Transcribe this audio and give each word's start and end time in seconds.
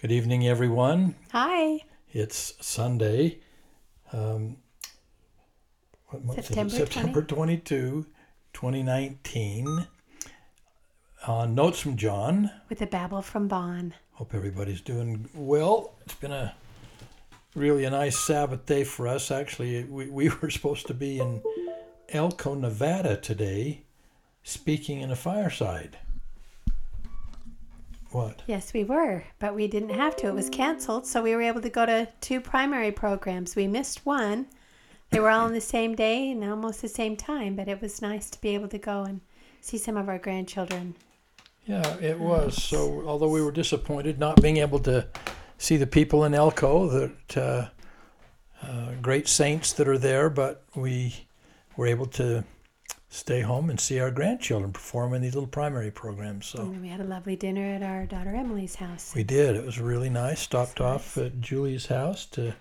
Good 0.00 0.12
evening, 0.12 0.46
everyone. 0.46 1.16
Hi. 1.32 1.80
It's 2.12 2.54
Sunday, 2.60 3.40
um, 4.12 4.58
what 6.06 6.24
month 6.24 6.38
is 6.38 6.44
it? 6.44 6.48
September 6.54 6.70
September 6.76 7.22
22, 7.22 8.06
2019. 8.52 9.88
Uh, 11.26 11.46
notes 11.46 11.80
from 11.80 11.96
John. 11.96 12.48
With 12.68 12.80
a 12.80 12.86
babble 12.86 13.22
from 13.22 13.48
Bon. 13.48 13.92
Hope 14.12 14.36
everybody's 14.36 14.80
doing 14.80 15.28
well. 15.34 15.96
It's 16.04 16.14
been 16.14 16.30
a 16.30 16.54
really 17.56 17.82
a 17.82 17.90
nice 17.90 18.16
Sabbath 18.20 18.66
day 18.66 18.84
for 18.84 19.08
us. 19.08 19.32
Actually, 19.32 19.82
we, 19.82 20.08
we 20.08 20.28
were 20.42 20.50
supposed 20.50 20.86
to 20.86 20.94
be 20.94 21.18
in 21.18 21.42
Elko, 22.10 22.54
Nevada 22.54 23.16
today, 23.16 23.82
speaking 24.44 25.00
in 25.00 25.10
a 25.10 25.16
fireside. 25.16 25.98
What? 28.10 28.42
Yes, 28.46 28.72
we 28.72 28.84
were, 28.84 29.24
but 29.38 29.54
we 29.54 29.68
didn't 29.68 29.90
have 29.90 30.16
to. 30.16 30.28
It 30.28 30.34
was 30.34 30.48
canceled, 30.48 31.06
so 31.06 31.22
we 31.22 31.34
were 31.34 31.42
able 31.42 31.60
to 31.60 31.68
go 31.68 31.84
to 31.84 32.08
two 32.20 32.40
primary 32.40 32.90
programs. 32.90 33.54
We 33.54 33.66
missed 33.66 34.06
one. 34.06 34.46
They 35.10 35.20
were 35.20 35.30
all 35.30 35.44
on 35.44 35.52
the 35.52 35.60
same 35.60 35.94
day 35.94 36.30
and 36.30 36.42
almost 36.44 36.80
the 36.80 36.88
same 36.88 37.16
time, 37.16 37.54
but 37.54 37.68
it 37.68 37.80
was 37.80 38.00
nice 38.00 38.30
to 38.30 38.40
be 38.40 38.50
able 38.50 38.68
to 38.68 38.78
go 38.78 39.02
and 39.04 39.20
see 39.60 39.78
some 39.78 39.96
of 39.96 40.08
our 40.08 40.18
grandchildren. 40.18 40.94
Yeah, 41.66 41.96
it 42.00 42.18
was. 42.18 42.62
So, 42.62 43.06
although 43.06 43.28
we 43.28 43.42
were 43.42 43.52
disappointed 43.52 44.18
not 44.18 44.40
being 44.40 44.56
able 44.56 44.78
to 44.80 45.06
see 45.58 45.76
the 45.76 45.86
people 45.86 46.24
in 46.24 46.32
Elko, 46.32 46.88
that 46.88 47.36
uh, 47.36 47.68
uh, 48.62 48.92
great 49.02 49.28
saints 49.28 49.74
that 49.74 49.86
are 49.86 49.98
there, 49.98 50.30
but 50.30 50.64
we 50.74 51.14
were 51.76 51.86
able 51.86 52.06
to 52.06 52.44
stay 53.08 53.40
home 53.40 53.70
and 53.70 53.80
see 53.80 53.98
our 54.00 54.10
grandchildren 54.10 54.72
perform 54.72 55.14
in 55.14 55.22
these 55.22 55.34
little 55.34 55.48
primary 55.48 55.90
programs. 55.90 56.46
So 56.46 56.60
And 56.60 56.80
we 56.82 56.88
had 56.88 57.00
a 57.00 57.04
lovely 57.04 57.36
dinner 57.36 57.64
at 57.74 57.82
our 57.82 58.06
daughter 58.06 58.34
Emily's 58.34 58.74
house. 58.76 59.12
we 59.14 59.24
did. 59.24 59.56
It 59.56 59.64
was 59.64 59.80
really 59.80 60.10
nice. 60.10 60.40
Stopped 60.40 60.80
off 60.80 61.16
at 61.16 61.40
Julie's 61.40 61.86
house 61.86 62.26
to 62.26 62.54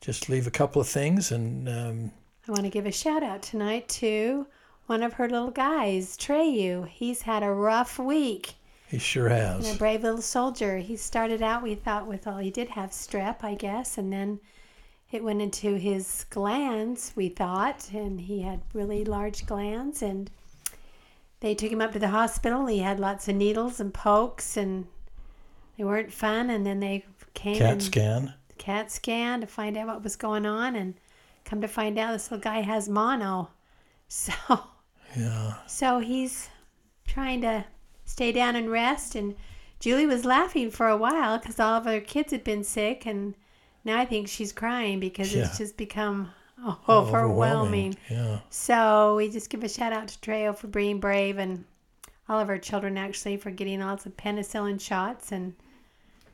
just 0.00 0.28
leave 0.28 0.46
a 0.46 0.50
couple 0.50 0.80
of 0.80 0.88
things, 0.88 1.30
and 1.32 1.68
um, 1.68 2.10
I 2.48 2.52
want 2.52 2.64
to 2.64 2.70
give 2.70 2.86
a 2.86 2.92
shout 2.92 3.22
out 3.22 3.42
tonight 3.42 3.88
to 4.00 4.46
one 4.86 5.02
of 5.02 5.12
her 5.14 5.28
little 5.28 5.50
guys, 5.50 6.16
Treyu. 6.16 6.88
He's 6.88 7.22
had 7.22 7.42
a 7.42 7.50
rough 7.50 7.98
week. 7.98 8.54
he 8.88 8.98
sure 8.98 9.28
And 9.28 9.64
a 9.66 9.74
brave 9.78 10.02
little 10.02 10.22
soldier. 10.22 10.78
He 10.78 10.96
started 10.96 11.42
out, 11.42 11.62
we 11.62 11.74
thought, 11.74 12.06
with 12.06 12.26
all 12.26 12.38
he 12.38 12.50
did 12.50 12.70
have 12.70 12.90
strep, 12.90 13.44
I 13.44 13.54
guess, 13.54 13.98
and 13.98 14.12
then 14.12 14.40
it 15.12 15.24
went 15.24 15.42
into 15.42 15.74
his 15.74 16.24
glands, 16.30 17.12
we 17.16 17.28
thought, 17.28 17.90
and 17.92 18.20
he 18.20 18.42
had 18.42 18.60
really 18.72 19.04
large 19.04 19.44
glands. 19.44 20.02
And 20.02 20.30
they 21.40 21.54
took 21.54 21.72
him 21.72 21.80
up 21.80 21.92
to 21.92 21.98
the 21.98 22.08
hospital. 22.08 22.66
He 22.66 22.78
had 22.78 23.00
lots 23.00 23.26
of 23.28 23.34
needles 23.34 23.80
and 23.80 23.92
pokes, 23.92 24.56
and 24.56 24.86
they 25.76 25.84
weren't 25.84 26.12
fun. 26.12 26.48
And 26.48 26.64
then 26.64 26.78
they 26.78 27.04
came 27.34 27.56
Cat 27.56 27.82
scan. 27.82 28.34
CAT 28.58 28.90
scan 28.92 29.40
to 29.40 29.46
find 29.46 29.76
out 29.76 29.88
what 29.88 30.04
was 30.04 30.16
going 30.16 30.46
on, 30.46 30.76
and 30.76 30.94
come 31.44 31.60
to 31.60 31.68
find 31.68 31.98
out 31.98 32.12
this 32.12 32.30
little 32.30 32.42
guy 32.42 32.60
has 32.60 32.88
mono. 32.88 33.50
So. 34.12 34.32
Yeah. 35.16 35.54
So 35.68 36.00
he's 36.00 36.48
trying 37.06 37.42
to 37.42 37.64
stay 38.04 38.32
down 38.32 38.56
and 38.56 38.68
rest. 38.68 39.14
And 39.14 39.36
Julie 39.78 40.06
was 40.06 40.24
laughing 40.24 40.72
for 40.72 40.88
a 40.88 40.96
while 40.96 41.38
because 41.38 41.60
all 41.60 41.74
of 41.74 41.84
her 41.84 42.00
kids 42.00 42.32
had 42.32 42.42
been 42.42 42.64
sick. 42.64 43.06
And 43.06 43.36
now 43.84 43.98
I 43.98 44.04
think 44.04 44.28
she's 44.28 44.52
crying 44.52 45.00
because 45.00 45.34
Yeah. 45.34 45.44
it's 45.46 45.58
just 45.58 45.76
become 45.76 46.30
overwhelming. 46.88 47.96
Yeah. 48.10 48.40
So 48.50 49.16
we 49.16 49.30
just 49.30 49.50
give 49.50 49.64
a 49.64 49.68
shout 49.68 49.92
out 49.92 50.08
to 50.08 50.18
Treo 50.18 50.56
for 50.56 50.66
being 50.66 51.00
brave 51.00 51.38
and 51.38 51.64
all 52.28 52.38
of 52.40 52.48
our 52.48 52.58
children 52.58 52.96
actually 52.98 53.36
for 53.36 53.50
getting 53.50 53.80
lots 53.80 54.06
of 54.06 54.16
penicillin 54.16 54.80
shots 54.80 55.32
and 55.32 55.54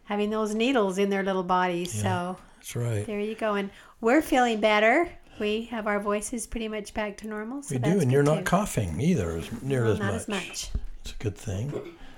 having 0.04 0.30
those 0.30 0.54
needles 0.54 0.98
in 0.98 1.10
their 1.10 1.22
little 1.22 1.42
bodies. 1.42 1.92
So 1.92 2.36
That's 2.56 2.76
right. 2.76 3.06
there 3.06 3.20
you 3.20 3.34
go. 3.34 3.54
And 3.54 3.70
we're 4.00 4.22
feeling 4.22 4.60
better. 4.60 5.08
We 5.38 5.62
have 5.66 5.86
our 5.86 6.00
voices 6.00 6.46
pretty 6.46 6.68
much 6.68 6.94
back 6.94 7.16
to 7.18 7.28
normal. 7.28 7.62
So 7.62 7.74
We 7.74 7.78
do, 7.80 8.00
and 8.00 8.10
you're 8.10 8.22
too. 8.24 8.34
not 8.36 8.44
coughing 8.44 9.00
either, 9.00 9.32
as 9.36 9.62
near 9.62 9.84
Well, 9.84 9.92
as 9.92 9.98
not 9.98 10.12
much. 10.12 10.20
as 10.22 10.28
much. 10.28 10.70
It's 11.02 11.12
a 11.12 11.16
good 11.22 11.36
thing. 11.36 11.72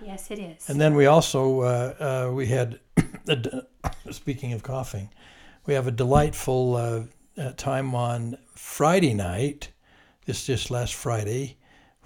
Yes, 0.05 0.31
it 0.31 0.39
is. 0.39 0.71
And 0.71 0.81
then 0.81 0.95
we 0.95 1.07
also 1.07 1.61
uh, 1.61 2.29
uh, 2.29 2.33
we 2.33 2.47
had, 2.47 2.79
a 3.29 3.55
speaking 4.11 4.53
of 4.53 4.63
coughing, 4.63 5.11
we 5.67 5.75
have 5.75 5.87
a 5.87 5.93
delightful 5.93 6.77
uh, 6.77 7.03
uh, 7.41 7.53
time 7.53 7.95
on 7.95 8.39
Friday 8.55 9.15
night. 9.15 9.71
This 10.27 10.47
just 10.47 10.71
last 10.71 10.95
Friday, 10.95 11.57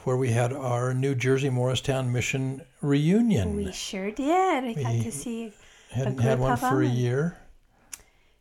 where 0.05 0.17
we 0.17 0.31
had 0.31 0.53
our 0.53 0.95
New 0.95 1.15
Jersey 1.15 1.51
Morristown 1.51 2.13
Mission 2.13 2.63
reunion. 2.81 3.57
We 3.57 3.73
sure 3.73 4.11
did. 4.11 4.65
We 4.65 4.75
got 4.75 5.03
to 5.03 5.11
see, 5.11 5.53
hadn't 5.91 6.21
had 6.21 6.39
one 6.39 6.57
for 6.57 6.83
a 6.83 6.87
year. 6.87 7.39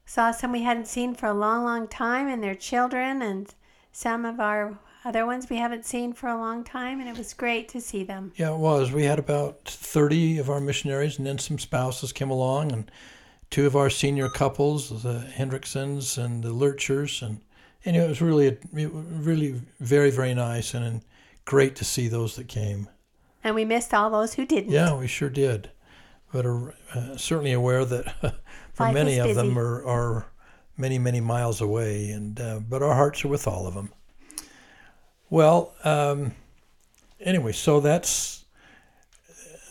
saw 0.06 0.32
some 0.32 0.52
we 0.52 0.62
hadn't 0.62 0.88
seen 0.88 1.16
for 1.16 1.26
a 1.28 1.34
long, 1.34 1.64
long 1.64 1.88
time, 1.88 2.28
and 2.28 2.44
their 2.44 2.56
children, 2.56 3.22
and 3.22 3.54
some 3.92 4.24
of 4.26 4.40
our 4.40 4.78
other 5.04 5.26
ones 5.26 5.50
we 5.50 5.58
haven't 5.58 5.86
seen 5.86 6.14
for 6.14 6.30
a 6.30 6.38
long 6.38 6.64
time, 6.64 7.00
and 7.00 7.10
it 7.10 7.18
was 7.18 7.34
great 7.34 7.68
to 7.70 7.82
see 7.82 8.04
them. 8.04 8.32
Yeah, 8.36 8.54
it 8.54 8.58
was. 8.58 8.92
We 8.92 9.06
had 9.06 9.18
about 9.18 9.66
30 9.66 10.38
of 10.38 10.50
our 10.50 10.62
missionaries, 10.62 11.18
and 11.18 11.26
then 11.26 11.40
some 11.40 11.58
spouses 11.58 12.14
came 12.14 12.30
along, 12.30 12.72
and 12.72 12.92
two 13.52 13.68
of 13.68 13.76
our 13.76 13.90
senior 13.90 14.30
couples, 14.30 15.04
the 15.04 15.28
Hendricksons 15.36 16.18
and 16.18 16.44
the 16.44 16.54
Lurchers, 16.54 17.22
and 17.22 17.42
and 17.86 17.96
it 17.96 18.08
was 18.08 18.22
really, 18.22 18.48
it 18.48 18.64
was 18.74 19.06
really 19.06 19.62
very, 19.80 20.12
very 20.12 20.34
nice, 20.34 20.74
and, 20.74 20.86
and 20.86 21.02
great 21.46 21.76
to 21.78 21.86
see 21.86 22.08
those 22.08 22.36
that 22.36 22.48
came. 22.48 22.88
And 23.44 23.56
we 23.56 23.66
missed 23.66 23.94
all 23.94 24.10
those 24.12 24.36
who 24.36 24.46
didn't. 24.46 24.72
Yeah, 24.72 24.96
we 24.96 25.08
sure 25.08 25.30
did, 25.30 25.72
but 26.32 26.46
are 26.46 26.76
uh, 26.94 27.18
certainly 27.18 27.54
aware 27.54 27.84
that 27.86 28.36
for 28.74 28.92
many 28.92 29.18
of 29.18 29.36
them 29.36 29.58
are, 29.58 29.84
are 29.86 30.28
many, 30.78 31.00
many 31.00 31.20
miles 31.20 31.60
away, 31.60 32.12
and 32.12 32.40
uh, 32.40 32.60
but 32.60 32.84
our 32.84 32.94
hearts 32.94 33.26
are 33.26 33.30
with 33.30 33.48
all 33.48 33.68
of 33.68 33.74
them. 33.74 33.92
Well, 35.30 35.74
um, 35.84 36.34
anyway, 37.20 37.54
so 37.54 37.80
that's 37.80 38.46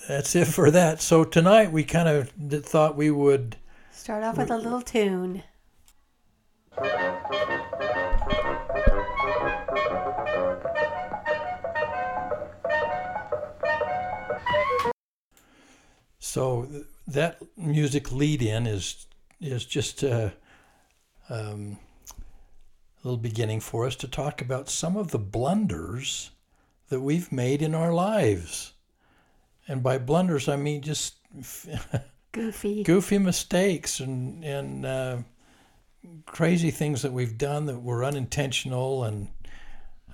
that's 0.08 0.34
it 0.34 0.46
for 0.46 0.70
that. 0.72 1.00
So 1.00 1.22
tonight 1.22 1.70
we 1.70 1.84
kind 1.84 2.08
of 2.08 2.32
did, 2.48 2.64
thought 2.64 2.96
we 2.96 3.10
would. 3.10 3.56
Start 4.00 4.24
off 4.24 4.38
with 4.38 4.50
a 4.50 4.56
little 4.56 4.80
tune. 4.80 5.42
So 16.18 16.66
that 17.06 17.42
music 17.58 18.10
lead 18.10 18.40
in 18.40 18.66
is 18.66 19.06
is 19.38 19.66
just 19.66 20.02
a, 20.02 20.32
um, 21.28 21.76
a 22.08 23.06
little 23.06 23.18
beginning 23.18 23.60
for 23.60 23.86
us 23.86 23.96
to 23.96 24.08
talk 24.08 24.40
about 24.40 24.70
some 24.70 24.96
of 24.96 25.10
the 25.10 25.18
blunders 25.18 26.30
that 26.88 27.02
we've 27.02 27.30
made 27.30 27.60
in 27.60 27.74
our 27.74 27.92
lives. 27.92 28.72
And 29.68 29.82
by 29.82 29.98
blunders, 29.98 30.48
I 30.48 30.56
mean 30.56 30.80
just 30.80 31.16
Goofy. 32.32 32.82
goofy 32.84 33.18
mistakes 33.18 33.98
and 34.00 34.44
and 34.44 34.86
uh, 34.86 35.18
crazy 36.26 36.70
things 36.70 37.02
that 37.02 37.12
we've 37.12 37.36
done 37.36 37.66
that 37.66 37.82
were 37.82 38.04
unintentional, 38.04 39.04
and 39.04 39.28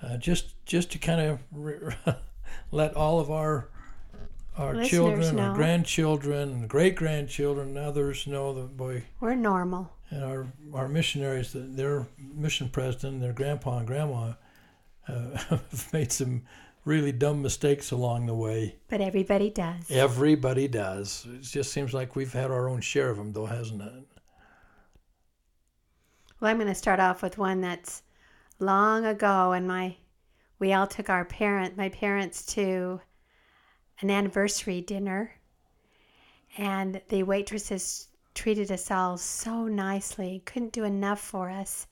uh, 0.01 0.17
just 0.17 0.53
just 0.65 0.91
to 0.91 0.97
kind 0.97 1.21
of 1.21 1.39
re- 1.51 1.95
let 2.71 2.95
all 2.95 3.19
of 3.19 3.29
our 3.31 3.69
our 4.57 4.73
Listeners 4.73 4.89
children, 4.89 5.35
know. 5.35 5.43
our 5.43 5.53
grandchildren, 5.55 6.49
and 6.49 6.67
great 6.69 6.95
grandchildren, 6.95 7.69
and 7.69 7.77
others 7.77 8.25
know 8.25 8.53
that 8.53 8.75
boy 8.75 9.03
We're 9.19 9.35
normal. 9.35 9.91
and 10.09 10.23
our 10.23 10.47
our 10.73 10.87
missionaries 10.87 11.51
their 11.53 12.07
mission 12.17 12.69
president, 12.69 13.21
their 13.21 13.33
grandpa 13.33 13.77
and 13.77 13.87
grandma 13.87 14.33
uh, 15.07 15.37
have 15.49 15.93
made 15.93 16.11
some 16.11 16.41
really 16.87 17.11
dumb 17.11 17.41
mistakes 17.41 17.91
along 17.91 18.25
the 18.25 18.33
way. 18.33 18.77
But 18.87 19.01
everybody 19.01 19.49
does. 19.49 19.91
Everybody 19.91 20.67
does. 20.67 21.27
It 21.29 21.41
just 21.41 21.71
seems 21.71 21.93
like 21.93 22.15
we've 22.15 22.31
had 22.31 22.49
our 22.49 22.69
own 22.69 22.81
share 22.81 23.09
of 23.09 23.17
them, 23.17 23.33
though, 23.33 23.45
hasn't 23.45 23.81
it? 23.81 24.07
Well, 26.39 26.49
I'm 26.49 26.57
going 26.57 26.67
to 26.69 26.75
start 26.75 26.99
off 26.99 27.21
with 27.21 27.37
one 27.37 27.61
that's 27.61 28.03
long 28.59 29.05
ago, 29.05 29.51
and 29.51 29.67
my 29.67 29.97
we 30.59 30.73
all 30.73 30.87
took 30.87 31.09
our 31.09 31.25
parent, 31.25 31.77
my 31.77 31.89
parents, 31.89 32.45
to 32.53 32.99
an 34.01 34.09
anniversary 34.09 34.81
dinner, 34.81 35.31
and 36.57 37.01
the 37.09 37.23
waitresses 37.23 38.07
treated 38.33 38.71
us 38.71 38.89
all 38.89 39.17
so 39.17 39.65
nicely, 39.65 40.41
couldn't 40.45 40.73
do 40.73 40.83
enough 40.83 41.19
for 41.19 41.49
us, 41.49 41.87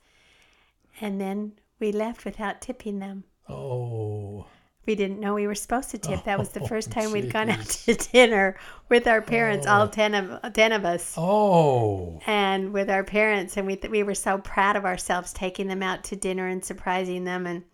and 1.00 1.20
then 1.20 1.52
we 1.78 1.92
left 1.92 2.24
without 2.24 2.60
tipping 2.60 2.98
them. 2.98 3.24
Oh, 3.48 4.46
We 4.86 4.94
didn't 4.94 5.18
know 5.18 5.34
we 5.34 5.46
were 5.48 5.54
supposed 5.56 5.90
to 5.90 5.98
tip. 5.98 6.24
That 6.24 6.38
was 6.38 6.50
the 6.50 6.60
Oh, 6.62 6.66
first 6.66 6.90
time 6.92 7.10
we'd 7.12 7.32
gone 7.32 7.50
out 7.50 7.64
to 7.66 7.94
dinner 7.94 8.56
with 8.88 9.06
our 9.08 9.20
parents, 9.20 9.66
all 9.66 9.82
Oh. 9.82 9.88
ten 9.88 10.14
of 10.14 10.52
ten 10.52 10.72
of 10.72 10.84
us 10.84 11.14
oh, 11.18 12.20
and 12.26 12.72
with 12.72 12.88
our 12.88 13.02
parents 13.04 13.56
and 13.56 13.66
we 13.66 13.76
th- 13.76 13.90
we 13.90 14.02
were 14.04 14.14
so 14.14 14.38
proud 14.38 14.76
of 14.76 14.84
ourselves 14.84 15.32
taking 15.32 15.66
them 15.66 15.82
out 15.82 16.04
to 16.04 16.16
dinner 16.16 16.46
and 16.46 16.64
surprising 16.64 17.24
them 17.24 17.46
and 17.46 17.64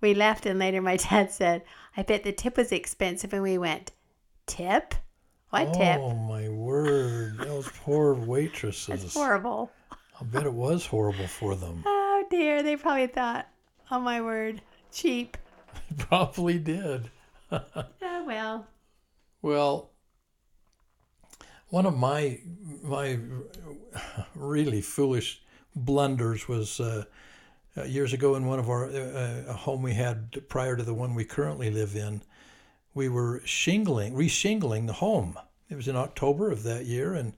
we 0.00 0.14
left 0.14 0.46
and 0.46 0.58
later 0.60 0.80
my 0.80 0.96
dad 1.08 1.32
said 1.32 1.62
i 1.96 2.02
bet 2.02 2.22
the 2.22 2.32
tip 2.32 2.56
was 2.56 2.70
expensive 2.70 3.32
and 3.32 3.42
we 3.42 3.58
went 3.58 3.90
tip 4.46 4.94
what 5.50 5.72
tip 5.74 5.98
oh 6.00 6.14
my 6.14 6.48
word! 6.48 7.36
Oh, 7.48 7.64
poor 7.84 8.14
waitresses. 8.14 9.02
That's 9.02 9.14
horrible. 9.14 9.70
I 10.20 10.24
bet 10.24 10.44
it 10.46 10.52
was 10.52 10.84
horrible 10.86 11.26
for 11.28 11.54
them. 11.54 11.82
Oh 11.86 12.24
dear, 12.30 12.62
they 12.62 12.76
probably 12.76 13.06
thought, 13.06 13.46
oh 13.90 14.00
my 14.00 14.20
word, 14.20 14.62
cheap. 14.92 15.36
Probably 15.98 16.58
did. 16.58 17.10
Oh 18.16 18.26
well. 18.26 18.66
Well, 19.42 19.90
one 21.68 21.84
of 21.84 21.96
my 21.96 22.40
my 22.82 23.18
really 24.34 24.80
foolish 24.80 25.42
blunders 25.76 26.48
was 26.48 26.80
uh, 26.80 27.04
uh, 27.76 27.84
years 27.84 28.12
ago 28.12 28.34
in 28.34 28.46
one 28.46 28.58
of 28.58 28.70
our 28.70 28.86
uh, 28.86 29.42
a 29.48 29.52
home 29.52 29.82
we 29.82 29.94
had 29.94 30.48
prior 30.48 30.76
to 30.76 30.82
the 30.82 30.94
one 30.94 31.14
we 31.14 31.24
currently 31.24 31.70
live 31.70 31.94
in. 31.94 32.22
We 32.94 33.08
were 33.08 33.42
shingling, 33.44 34.14
reshingling 34.14 34.86
the 34.86 34.94
home. 34.94 35.38
It 35.68 35.74
was 35.74 35.88
in 35.88 35.96
October 35.96 36.50
of 36.50 36.62
that 36.62 36.86
year, 36.86 37.14
and 37.14 37.34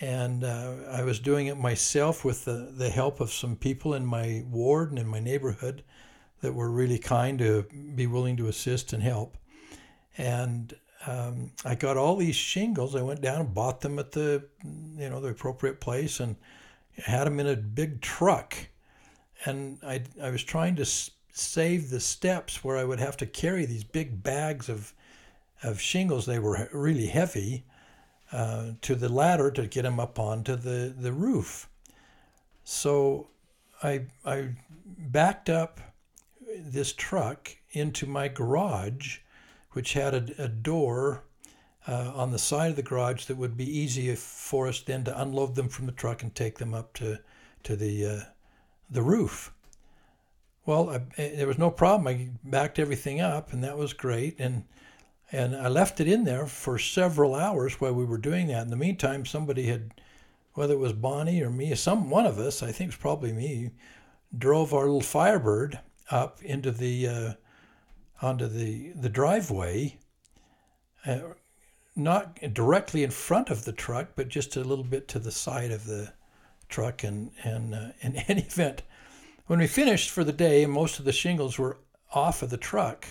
and 0.00 0.44
uh, 0.44 0.74
I 0.90 1.02
was 1.02 1.20
doing 1.20 1.46
it 1.46 1.58
myself 1.58 2.24
with 2.24 2.44
the, 2.44 2.72
the 2.76 2.90
help 2.90 3.20
of 3.20 3.32
some 3.32 3.54
people 3.54 3.94
in 3.94 4.04
my 4.06 4.44
ward 4.50 4.90
and 4.90 4.98
in 4.98 5.06
my 5.06 5.20
neighborhood 5.20 5.82
that 6.40 6.54
were 6.54 6.70
really 6.70 6.98
kind 6.98 7.38
to 7.38 7.66
be 7.94 8.06
willing 8.06 8.36
to 8.36 8.48
assist 8.48 8.92
and 8.92 9.02
help. 9.02 9.36
And 10.16 10.74
um, 11.06 11.52
I 11.64 11.74
got 11.74 11.96
all 11.96 12.16
these 12.16 12.36
shingles. 12.36 12.94
I 12.94 13.02
went 13.02 13.20
down 13.20 13.40
and 13.40 13.54
bought 13.54 13.80
them 13.80 13.98
at 13.98 14.12
the, 14.12 14.44
you 14.96 15.08
know, 15.08 15.20
the 15.20 15.28
appropriate 15.28 15.80
place 15.80 16.20
and 16.20 16.36
had 16.96 17.24
them 17.24 17.40
in 17.40 17.46
a 17.46 17.56
big 17.56 18.00
truck. 18.00 18.54
And 19.44 19.78
I, 19.82 20.02
I 20.22 20.30
was 20.30 20.42
trying 20.42 20.76
to 20.76 20.82
s- 20.82 21.10
save 21.32 21.88
the 21.88 22.00
steps 22.00 22.62
where 22.62 22.76
I 22.76 22.84
would 22.84 23.00
have 23.00 23.16
to 23.18 23.26
carry 23.26 23.64
these 23.64 23.84
big 23.84 24.22
bags 24.22 24.68
of, 24.68 24.92
of 25.62 25.80
shingles. 25.80 26.26
They 26.26 26.38
were 26.38 26.68
really 26.72 27.06
heavy 27.06 27.64
uh, 28.32 28.72
to 28.82 28.94
the 28.94 29.08
ladder 29.08 29.50
to 29.52 29.66
get 29.66 29.82
them 29.82 29.98
up 29.98 30.18
onto 30.18 30.56
the, 30.56 30.94
the 30.98 31.12
roof. 31.12 31.68
So 32.64 33.28
I, 33.82 34.02
I 34.24 34.50
backed 34.98 35.48
up 35.48 35.80
this 36.58 36.92
truck 36.92 37.56
into 37.72 38.06
my 38.06 38.28
garage 38.28 39.18
which 39.72 39.92
had 39.92 40.14
a, 40.14 40.44
a 40.44 40.48
door 40.48 41.24
uh, 41.86 42.12
on 42.14 42.30
the 42.30 42.38
side 42.38 42.70
of 42.70 42.76
the 42.76 42.82
garage 42.82 43.24
that 43.26 43.36
would 43.36 43.56
be 43.56 43.78
easy 43.78 44.14
for 44.14 44.68
us 44.68 44.80
then 44.80 45.04
to 45.04 45.20
unload 45.20 45.54
them 45.54 45.68
from 45.68 45.86
the 45.86 45.92
truck 45.92 46.22
and 46.22 46.34
take 46.34 46.58
them 46.58 46.74
up 46.74 46.92
to 46.94 47.18
to 47.62 47.76
the 47.76 48.06
uh, 48.06 48.20
the 48.90 49.02
roof. 49.02 49.52
Well, 50.66 50.90
I, 50.90 50.98
there 51.16 51.46
was 51.46 51.58
no 51.58 51.70
problem. 51.70 52.06
I 52.08 52.30
backed 52.44 52.78
everything 52.78 53.20
up, 53.20 53.52
and 53.52 53.64
that 53.64 53.78
was 53.78 53.92
great. 53.92 54.38
And 54.38 54.64
and 55.32 55.56
I 55.56 55.68
left 55.68 56.00
it 56.00 56.08
in 56.08 56.24
there 56.24 56.46
for 56.46 56.78
several 56.78 57.34
hours 57.34 57.80
while 57.80 57.94
we 57.94 58.04
were 58.04 58.18
doing 58.18 58.48
that. 58.48 58.62
In 58.62 58.70
the 58.70 58.76
meantime, 58.76 59.24
somebody 59.24 59.66
had, 59.66 59.94
whether 60.54 60.74
it 60.74 60.80
was 60.80 60.92
Bonnie 60.92 61.42
or 61.42 61.50
me, 61.50 61.74
some 61.76 62.10
one 62.10 62.26
of 62.26 62.38
us, 62.38 62.62
I 62.62 62.72
think 62.72 62.88
it 62.88 62.94
was 62.94 62.96
probably 62.96 63.32
me, 63.32 63.70
drove 64.36 64.74
our 64.74 64.84
little 64.84 65.00
Firebird 65.00 65.78
up 66.10 66.42
into 66.42 66.70
the 66.70 67.06
uh, 67.06 67.32
onto 68.22 68.46
the, 68.46 68.90
the 68.90 69.08
driveway, 69.08 69.98
uh, 71.06 71.20
not 71.96 72.38
directly 72.52 73.02
in 73.02 73.10
front 73.10 73.50
of 73.50 73.64
the 73.64 73.72
truck, 73.72 74.08
but 74.14 74.28
just 74.28 74.56
a 74.56 74.64
little 74.64 74.84
bit 74.84 75.08
to 75.08 75.18
the 75.18 75.30
side 75.30 75.70
of 75.70 75.86
the 75.86 76.12
truck. 76.68 77.02
And, 77.02 77.30
and 77.42 77.74
uh, 77.74 77.88
in 78.00 78.16
any 78.28 78.42
event, 78.42 78.82
when 79.46 79.58
we 79.58 79.66
finished 79.66 80.10
for 80.10 80.24
the 80.24 80.32
day 80.32 80.62
and 80.62 80.72
most 80.72 80.98
of 80.98 81.04
the 81.04 81.12
shingles 81.12 81.58
were 81.58 81.78
off 82.12 82.42
of 82.42 82.50
the 82.50 82.56
truck, 82.56 83.06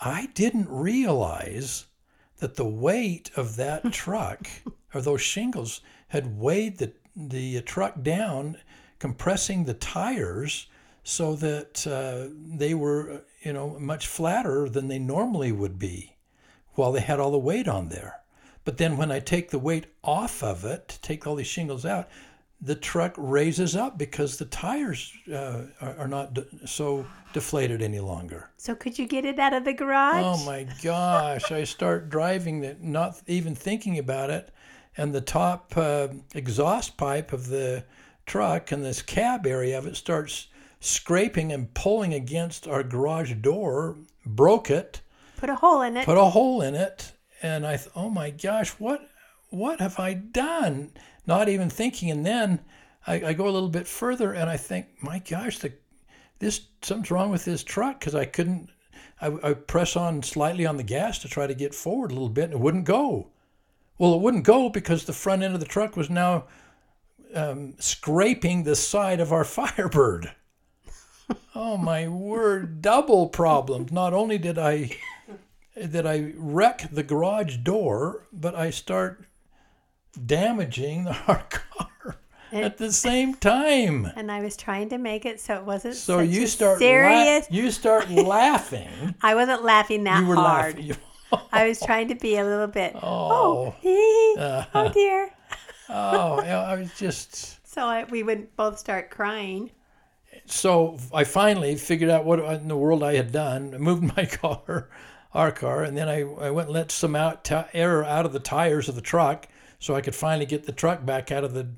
I 0.00 0.26
didn't 0.34 0.68
realize 0.68 1.86
that 2.38 2.54
the 2.54 2.68
weight 2.68 3.30
of 3.36 3.56
that 3.56 3.92
truck, 3.92 4.46
or 4.94 5.00
those 5.00 5.20
shingles, 5.22 5.80
had 6.08 6.38
weighed 6.38 6.78
the, 6.78 6.92
the 7.16 7.60
truck 7.62 8.02
down, 8.02 8.56
compressing 8.98 9.64
the 9.64 9.74
tires 9.74 10.68
so 11.08 11.34
that 11.34 11.86
uh, 11.86 12.28
they 12.34 12.74
were, 12.74 13.22
you 13.40 13.50
know, 13.50 13.78
much 13.78 14.06
flatter 14.06 14.68
than 14.68 14.88
they 14.88 14.98
normally 14.98 15.50
would 15.50 15.78
be 15.78 16.14
while 16.74 16.92
they 16.92 17.00
had 17.00 17.18
all 17.18 17.30
the 17.30 17.38
weight 17.38 17.66
on 17.66 17.88
there. 17.88 18.20
But 18.62 18.76
then 18.76 18.98
when 18.98 19.10
I 19.10 19.18
take 19.18 19.48
the 19.48 19.58
weight 19.58 19.86
off 20.04 20.42
of 20.42 20.66
it, 20.66 20.86
to 20.88 21.00
take 21.00 21.26
all 21.26 21.34
these 21.34 21.46
shingles 21.46 21.86
out, 21.86 22.10
the 22.60 22.74
truck 22.74 23.14
raises 23.16 23.74
up 23.74 23.96
because 23.96 24.36
the 24.36 24.44
tires 24.44 25.10
uh, 25.32 25.62
are, 25.80 25.96
are 26.00 26.08
not 26.08 26.34
de- 26.34 26.66
so 26.66 27.06
deflated 27.32 27.80
any 27.80 28.00
longer. 28.00 28.50
So 28.58 28.74
could 28.74 28.98
you 28.98 29.06
get 29.06 29.24
it 29.24 29.38
out 29.38 29.54
of 29.54 29.64
the 29.64 29.72
garage? 29.72 30.22
Oh 30.22 30.44
my 30.44 30.66
gosh! 30.82 31.50
I 31.50 31.64
start 31.64 32.10
driving 32.10 32.62
it, 32.64 32.82
not 32.82 33.22
even 33.26 33.54
thinking 33.54 33.98
about 33.98 34.28
it, 34.28 34.50
and 34.98 35.14
the 35.14 35.22
top 35.22 35.72
uh, 35.74 36.08
exhaust 36.34 36.98
pipe 36.98 37.32
of 37.32 37.46
the 37.46 37.84
truck 38.26 38.72
and 38.72 38.84
this 38.84 39.00
cab 39.00 39.46
area 39.46 39.78
of 39.78 39.86
it 39.86 39.96
starts 39.96 40.48
scraping 40.80 41.52
and 41.52 41.72
pulling 41.74 42.14
against 42.14 42.66
our 42.68 42.82
garage 42.82 43.32
door. 43.34 43.96
Broke 44.26 44.70
it, 44.70 45.00
Put 45.38 45.48
a 45.50 45.54
hole 45.56 45.80
in 45.82 45.96
it. 45.96 46.04
put 46.04 46.18
a 46.18 46.24
hole 46.24 46.60
in 46.60 46.74
it, 46.74 47.12
and 47.42 47.66
I 47.66 47.76
thought, 47.78 47.92
oh 47.96 48.10
my 48.10 48.30
gosh, 48.30 48.70
what 48.70 49.08
what 49.50 49.80
have 49.80 49.98
I 49.98 50.12
done? 50.14 50.90
Not 51.26 51.48
even 51.48 51.70
thinking, 51.70 52.10
and 52.10 52.26
then 52.26 52.60
I, 53.06 53.14
I 53.28 53.32
go 53.32 53.48
a 53.48 53.50
little 53.50 53.70
bit 53.70 53.86
further, 53.86 54.32
and 54.34 54.50
I 54.50 54.56
think, 54.58 54.86
my 55.02 55.18
gosh, 55.20 55.58
the 55.58 55.72
this 56.40 56.60
something's 56.82 57.10
wrong 57.10 57.30
with 57.30 57.44
this 57.44 57.64
truck 57.64 57.98
because 58.00 58.14
I 58.14 58.24
couldn't. 58.26 58.68
I, 59.20 59.32
I 59.42 59.54
press 59.54 59.96
on 59.96 60.22
slightly 60.22 60.66
on 60.66 60.76
the 60.76 60.82
gas 60.84 61.18
to 61.20 61.28
try 61.28 61.46
to 61.46 61.54
get 61.54 61.74
forward 61.74 62.10
a 62.10 62.14
little 62.14 62.28
bit, 62.28 62.44
and 62.44 62.52
it 62.54 62.60
wouldn't 62.60 62.84
go. 62.84 63.28
Well, 63.98 64.14
it 64.14 64.20
wouldn't 64.20 64.44
go 64.44 64.68
because 64.68 65.04
the 65.04 65.12
front 65.12 65.42
end 65.42 65.54
of 65.54 65.60
the 65.60 65.66
truck 65.66 65.96
was 65.96 66.08
now 66.10 66.44
um, 67.34 67.74
scraping 67.80 68.62
the 68.62 68.76
side 68.76 69.18
of 69.20 69.32
our 69.32 69.44
Firebird. 69.56 70.32
Oh 71.54 71.76
my 71.76 72.08
word! 72.08 72.80
Double 72.82 73.28
problems. 73.28 73.92
Not 73.92 74.12
only 74.14 74.38
did 74.38 74.58
I 74.58 74.90
did 75.76 76.06
I 76.06 76.32
wreck 76.36 76.88
the 76.90 77.02
garage 77.02 77.58
door, 77.58 78.26
but 78.32 78.54
I 78.54 78.70
start 78.70 79.24
damaging 80.26 81.06
our 81.28 81.44
car 81.50 82.16
at 82.52 82.78
the 82.78 82.90
same 82.92 83.34
time. 83.34 84.10
and 84.16 84.32
I 84.32 84.40
was 84.40 84.56
trying 84.56 84.88
to 84.90 84.98
make 84.98 85.26
it 85.26 85.40
so 85.40 85.54
it 85.56 85.64
wasn't 85.64 85.94
So 85.96 86.20
you 86.20 86.46
start 86.46 86.80
la- 86.80 87.40
you 87.50 87.70
start 87.70 88.10
laughing. 88.10 89.14
I 89.22 89.34
wasn't 89.34 89.62
laughing 89.64 90.04
that 90.04 90.20
you 90.22 90.26
were 90.26 90.34
hard. 90.36 90.76
laughing. 90.78 90.96
I 91.52 91.68
was 91.68 91.78
trying 91.78 92.08
to 92.08 92.14
be 92.14 92.36
a 92.38 92.44
little 92.44 92.66
bit. 92.68 92.94
Oh. 93.02 93.74
Oh, 93.84 94.66
oh 94.74 94.88
dear. 94.94 95.30
oh, 95.90 96.38
I 96.40 96.74
was 96.76 96.90
just 96.98 97.66
So 97.68 97.82
I, 97.84 98.04
we 98.04 98.22
would 98.22 98.56
both 98.56 98.78
start 98.78 99.10
crying. 99.10 99.70
So 100.48 100.98
I 101.12 101.24
finally 101.24 101.76
figured 101.76 102.10
out 102.10 102.24
what 102.24 102.40
in 102.40 102.68
the 102.68 102.76
world 102.76 103.02
I 103.02 103.14
had 103.14 103.32
done. 103.32 103.74
I 103.74 103.78
moved 103.78 104.02
my 104.16 104.26
car, 104.26 104.88
our 105.32 105.52
car, 105.52 105.84
and 105.84 105.96
then 105.96 106.08
I, 106.08 106.20
I 106.20 106.50
went 106.50 106.68
and 106.68 106.74
let 106.74 106.90
some 106.90 107.16
out 107.16 107.44
t- 107.44 107.56
air 107.72 108.04
out 108.04 108.26
of 108.26 108.32
the 108.32 108.40
tires 108.40 108.88
of 108.88 108.94
the 108.94 109.00
truck 109.00 109.48
so 109.78 109.94
I 109.94 110.00
could 110.00 110.14
finally 110.14 110.46
get 110.46 110.64
the 110.64 110.72
truck 110.72 111.04
back 111.04 111.30
out 111.30 111.44
of 111.44 111.54
the 111.54 111.68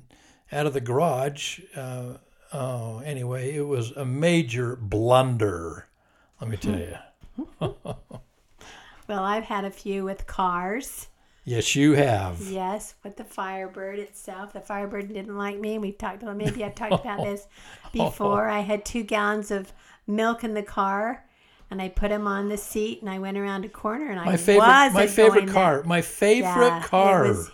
out 0.51 0.65
of 0.65 0.73
the 0.73 0.81
garage. 0.81 1.59
Uh, 1.75 2.17
oh, 2.51 2.99
anyway, 2.99 3.55
it 3.55 3.65
was 3.65 3.91
a 3.91 4.05
major 4.05 4.75
blunder. 4.75 5.87
Let 6.39 6.49
me 6.49 6.57
tell 6.57 6.79
you. 6.79 6.97
Well, 9.11 9.25
I've 9.25 9.43
had 9.43 9.65
a 9.65 9.71
few 9.71 10.05
with 10.05 10.25
cars. 10.25 11.09
Yes, 11.43 11.75
you 11.75 11.93
have. 11.93 12.39
Yes, 12.41 12.93
with 13.03 13.17
the 13.17 13.23
Firebird 13.23 13.97
itself. 13.99 14.53
The 14.53 14.61
Firebird 14.61 15.07
didn't 15.07 15.37
like 15.37 15.59
me. 15.59 15.79
We've 15.79 15.97
talked 15.97 16.21
about 16.21 16.37
maybe 16.37 16.63
I've 16.63 16.75
talked 16.75 17.03
about 17.03 17.23
this 17.23 17.47
before. 17.91 18.47
I 18.47 18.59
had 18.59 18.85
two 18.85 19.03
gallons 19.03 19.49
of 19.49 19.73
milk 20.05 20.43
in 20.43 20.53
the 20.53 20.61
car, 20.61 21.25
and 21.71 21.81
I 21.81 21.89
put 21.89 22.09
them 22.09 22.27
on 22.27 22.49
the 22.49 22.57
seat, 22.57 23.01
and 23.01 23.09
I 23.09 23.17
went 23.17 23.37
around 23.37 23.65
a 23.65 23.69
corner, 23.69 24.11
and 24.11 24.19
I 24.19 24.25
My 24.25 24.37
favorite, 24.37 24.67
wasn't 24.67 24.93
my 24.93 25.07
favorite 25.07 25.47
car. 25.47 25.83
My 25.83 26.01
favorite 26.01 26.51
Yeah, 26.51 26.83
car. 26.83 27.25
It 27.25 27.29
was, 27.29 27.51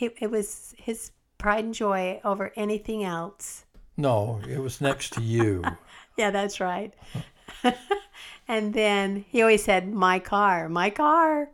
it 0.00 0.30
was 0.30 0.74
his 0.78 1.10
pride 1.36 1.64
and 1.64 1.74
joy 1.74 2.20
over 2.24 2.52
anything 2.56 3.04
else. 3.04 3.64
No, 3.98 4.40
it 4.48 4.58
was 4.58 4.80
next 4.80 5.12
to 5.14 5.22
you. 5.22 5.62
Yeah, 6.18 6.30
that's 6.30 6.60
right. 6.60 6.94
and 8.48 8.72
then 8.72 9.26
he 9.28 9.42
always 9.42 9.62
said, 9.62 9.92
My 9.92 10.18
car, 10.18 10.66
my 10.70 10.88
car. 10.88 11.50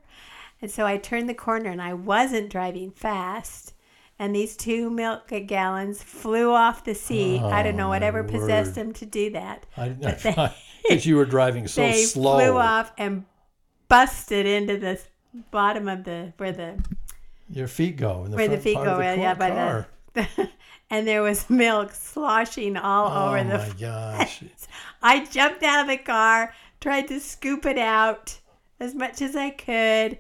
And 0.63 0.71
so 0.71 0.87
I 0.87 0.97
turned 0.97 1.29
the 1.29 1.35
corner 1.35 1.71
and 1.71 1.83
I 1.83 1.93
wasn't 1.93 2.49
driving 2.49 2.93
fast. 2.93 3.75
And 4.19 4.35
these 4.35 4.57
two 4.57 4.89
milk 4.89 5.33
gallons 5.47 6.03
flew 6.03 6.53
off 6.53 6.85
the 6.85 6.95
seat. 6.95 7.41
I 7.41 7.65
don't 7.65 7.77
know 7.77 7.87
Oh, 7.87 7.91
whatever 7.91 8.23
possessed 8.23 8.77
them 8.77 8.93
to 8.95 9.05
do 9.05 9.31
that. 9.31 9.67
Because 9.77 11.05
you 11.07 11.17
were 11.17 11.25
driving 11.25 11.67
so 11.67 11.83
they 11.91 12.05
slow. 12.05 12.39
They 12.39 12.47
flew 12.47 12.59
off 12.59 12.93
and 12.97 13.25
busted 13.89 14.47
into 14.47 14.79
the 14.79 15.01
bottom 15.51 15.89
of 15.89 16.05
the 16.05 16.33
where 16.37 16.53
the 16.53 16.83
Your 17.51 17.67
feet 17.67 17.97
go 17.97 18.25
in 18.25 18.31
the 18.31 18.37
where 18.37 18.49
the 18.49 18.59
feet 18.59 18.77
go. 18.77 18.99
the 18.99 19.03
yeah, 19.03 19.35
by 19.35 19.87
the 20.15 20.51
and 20.91 21.09
there 21.09 21.23
was 21.23 21.49
milk 21.51 21.93
sloshing 21.93 22.77
all 22.77 23.09
oh 23.09 23.29
over 23.31 23.43
the 23.43 23.59
my 23.59 23.73
gosh! 23.81 24.45
I 25.03 25.25
jumped 25.25 25.63
out 25.63 25.83
of 25.83 25.89
the 25.89 25.97
car, 25.97 26.55
tried 26.81 27.09
to 27.09 27.19
scoop 27.19 27.67
it 27.67 27.79
out 27.79 28.39
as 28.79 28.95
much 28.95 29.23
as 29.23 29.35
I 29.35 29.51
could, 29.51 30.19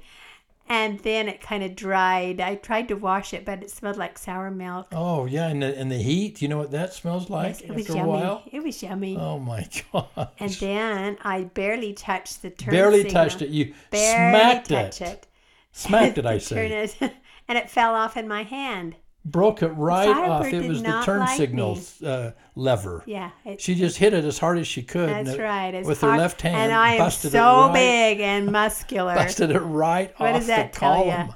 and 0.68 0.98
then 1.00 1.28
it 1.28 1.40
kind 1.40 1.62
of 1.62 1.74
dried. 1.76 2.40
I 2.40 2.54
tried 2.56 2.88
to 2.88 2.94
wash 2.94 3.34
it, 3.34 3.44
but 3.44 3.62
it 3.62 3.70
smelled 3.70 3.96
like 3.96 4.18
sour 4.18 4.50
milk. 4.50 4.88
Oh 4.92 5.26
yeah, 5.26 5.48
and 5.48 5.62
the, 5.62 5.76
and 5.78 5.90
the 5.90 5.98
heat. 5.98 6.40
You 6.42 6.48
know 6.48 6.58
what 6.58 6.70
that 6.72 6.94
smells 6.94 7.28
like 7.30 7.60
Yes, 7.60 7.60
it 7.62 7.74
was 7.74 7.86
after 7.86 7.92
a 7.92 7.96
yummy. 7.96 8.08
while. 8.10 8.42
It 8.50 8.62
was 8.62 8.82
yummy. 8.82 9.16
Oh 9.16 9.38
my 9.38 9.66
god! 9.92 10.06
and 10.38 10.50
then 10.52 11.18
I 11.22 11.44
barely 11.44 11.92
touched 11.92 12.42
the 12.42 12.50
turn. 12.50 12.72
barely 12.72 13.02
signal. 13.02 13.12
touched 13.24 13.42
it. 13.42 13.50
You 13.50 13.74
Barely 13.90 14.38
smacked 14.38 14.68
touched 14.68 15.00
it. 15.02 15.08
it. 15.08 15.26
Smacked 15.72 16.18
it. 16.18 16.26
I 16.26 16.38
say. 16.38 16.70
it, 16.70 16.96
and 17.48 17.58
it 17.58 17.68
fell 17.70 17.94
off 17.94 18.16
in 18.16 18.28
my 18.28 18.42
hand. 18.44 18.96
Broke 19.24 19.62
it 19.62 19.68
right 19.68 20.08
off. 20.08 20.46
It 20.46 20.66
was 20.68 20.82
the 20.82 21.00
turn 21.04 21.20
like 21.20 21.36
signal 21.36 21.78
uh, 22.04 22.32
lever. 22.56 23.04
Yeah, 23.06 23.30
it, 23.44 23.60
She 23.60 23.76
just 23.76 23.96
hit 23.96 24.12
it 24.14 24.24
as 24.24 24.38
hard 24.38 24.58
as 24.58 24.66
she 24.66 24.82
could. 24.82 25.08
that's 25.08 25.30
it- 25.30 25.40
right. 25.40 25.72
It's 25.72 25.86
with 25.86 26.00
hard, 26.00 26.14
her 26.14 26.18
left 26.18 26.42
hand, 26.42 26.56
and 26.56 26.72
I 26.72 26.94
am 26.94 26.98
busted 26.98 27.30
so 27.30 27.38
it 27.38 27.66
right, 27.68 27.72
big 27.72 28.20
and 28.20 28.50
muscular. 28.50 29.14
busted 29.14 29.50
it 29.52 29.60
right 29.60 30.12
What 30.18 30.34
off 30.34 30.46
the 30.46 30.70
column. 30.72 31.34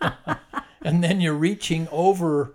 and 0.82 1.04
then 1.04 1.20
you're 1.20 1.34
reaching 1.34 1.86
over 1.92 2.54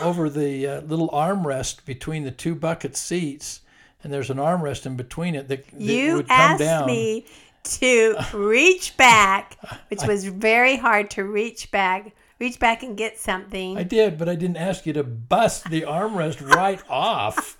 over 0.00 0.28
the 0.28 0.66
uh, 0.66 0.80
little 0.80 1.08
armrest 1.10 1.84
between 1.84 2.24
the 2.24 2.30
two 2.32 2.54
bucket 2.56 2.96
seats, 2.96 3.60
and 4.02 4.12
there's 4.12 4.30
an 4.30 4.38
armrest 4.38 4.86
in 4.86 4.96
between 4.96 5.34
it 5.36 5.46
that, 5.48 5.66
that 5.70 5.80
You 5.80 6.16
would 6.16 6.28
come 6.28 6.36
asked 6.36 6.58
down. 6.58 6.86
me 6.86 7.26
to 7.62 8.16
reach 8.32 8.96
back, 8.96 9.56
which 9.88 10.02
was 10.04 10.24
very 10.24 10.76
hard 10.76 11.10
to 11.10 11.22
reach 11.24 11.70
back. 11.70 12.12
Reach 12.40 12.58
back 12.58 12.82
and 12.82 12.96
get 12.96 13.18
something. 13.18 13.76
I 13.76 13.82
did, 13.82 14.16
but 14.16 14.26
I 14.26 14.34
didn't 14.34 14.56
ask 14.56 14.86
you 14.86 14.94
to 14.94 15.04
bust 15.04 15.68
the 15.68 15.82
armrest 15.82 16.40
right 16.56 16.82
off, 16.88 17.58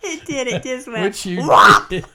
it 0.00 0.24
did. 0.24 0.46
It 0.46 0.62
just 0.62 0.86
went. 0.86 1.02
which 1.02 1.26
you 1.26 1.42
whop. 1.42 1.88
did. 1.90 2.06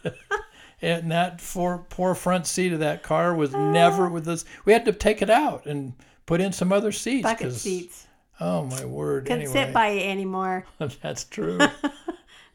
And 0.82 1.12
that 1.12 1.44
poor, 1.44 1.86
poor 1.90 2.16
front 2.16 2.48
seat 2.48 2.72
of 2.72 2.80
that 2.80 3.04
car 3.04 3.36
was 3.36 3.54
ah. 3.54 3.72
never 3.72 4.08
with 4.08 4.28
us. 4.28 4.46
We 4.64 4.72
had 4.72 4.86
to 4.86 4.94
take 4.94 5.22
it 5.22 5.30
out 5.30 5.66
and 5.66 5.94
put 6.26 6.40
in 6.40 6.54
some 6.54 6.72
other 6.72 6.94
seats. 6.94 7.24
bucket 7.24 7.54
seats. 7.54 8.08
Oh 8.40 8.64
my 8.64 8.86
word! 8.86 9.26
Couldn't 9.26 9.42
anyway, 9.42 9.66
sit 9.66 9.74
by 9.74 9.88
it 9.88 10.06
anymore. 10.08 10.66
that's 11.02 11.26
true. 11.26 11.60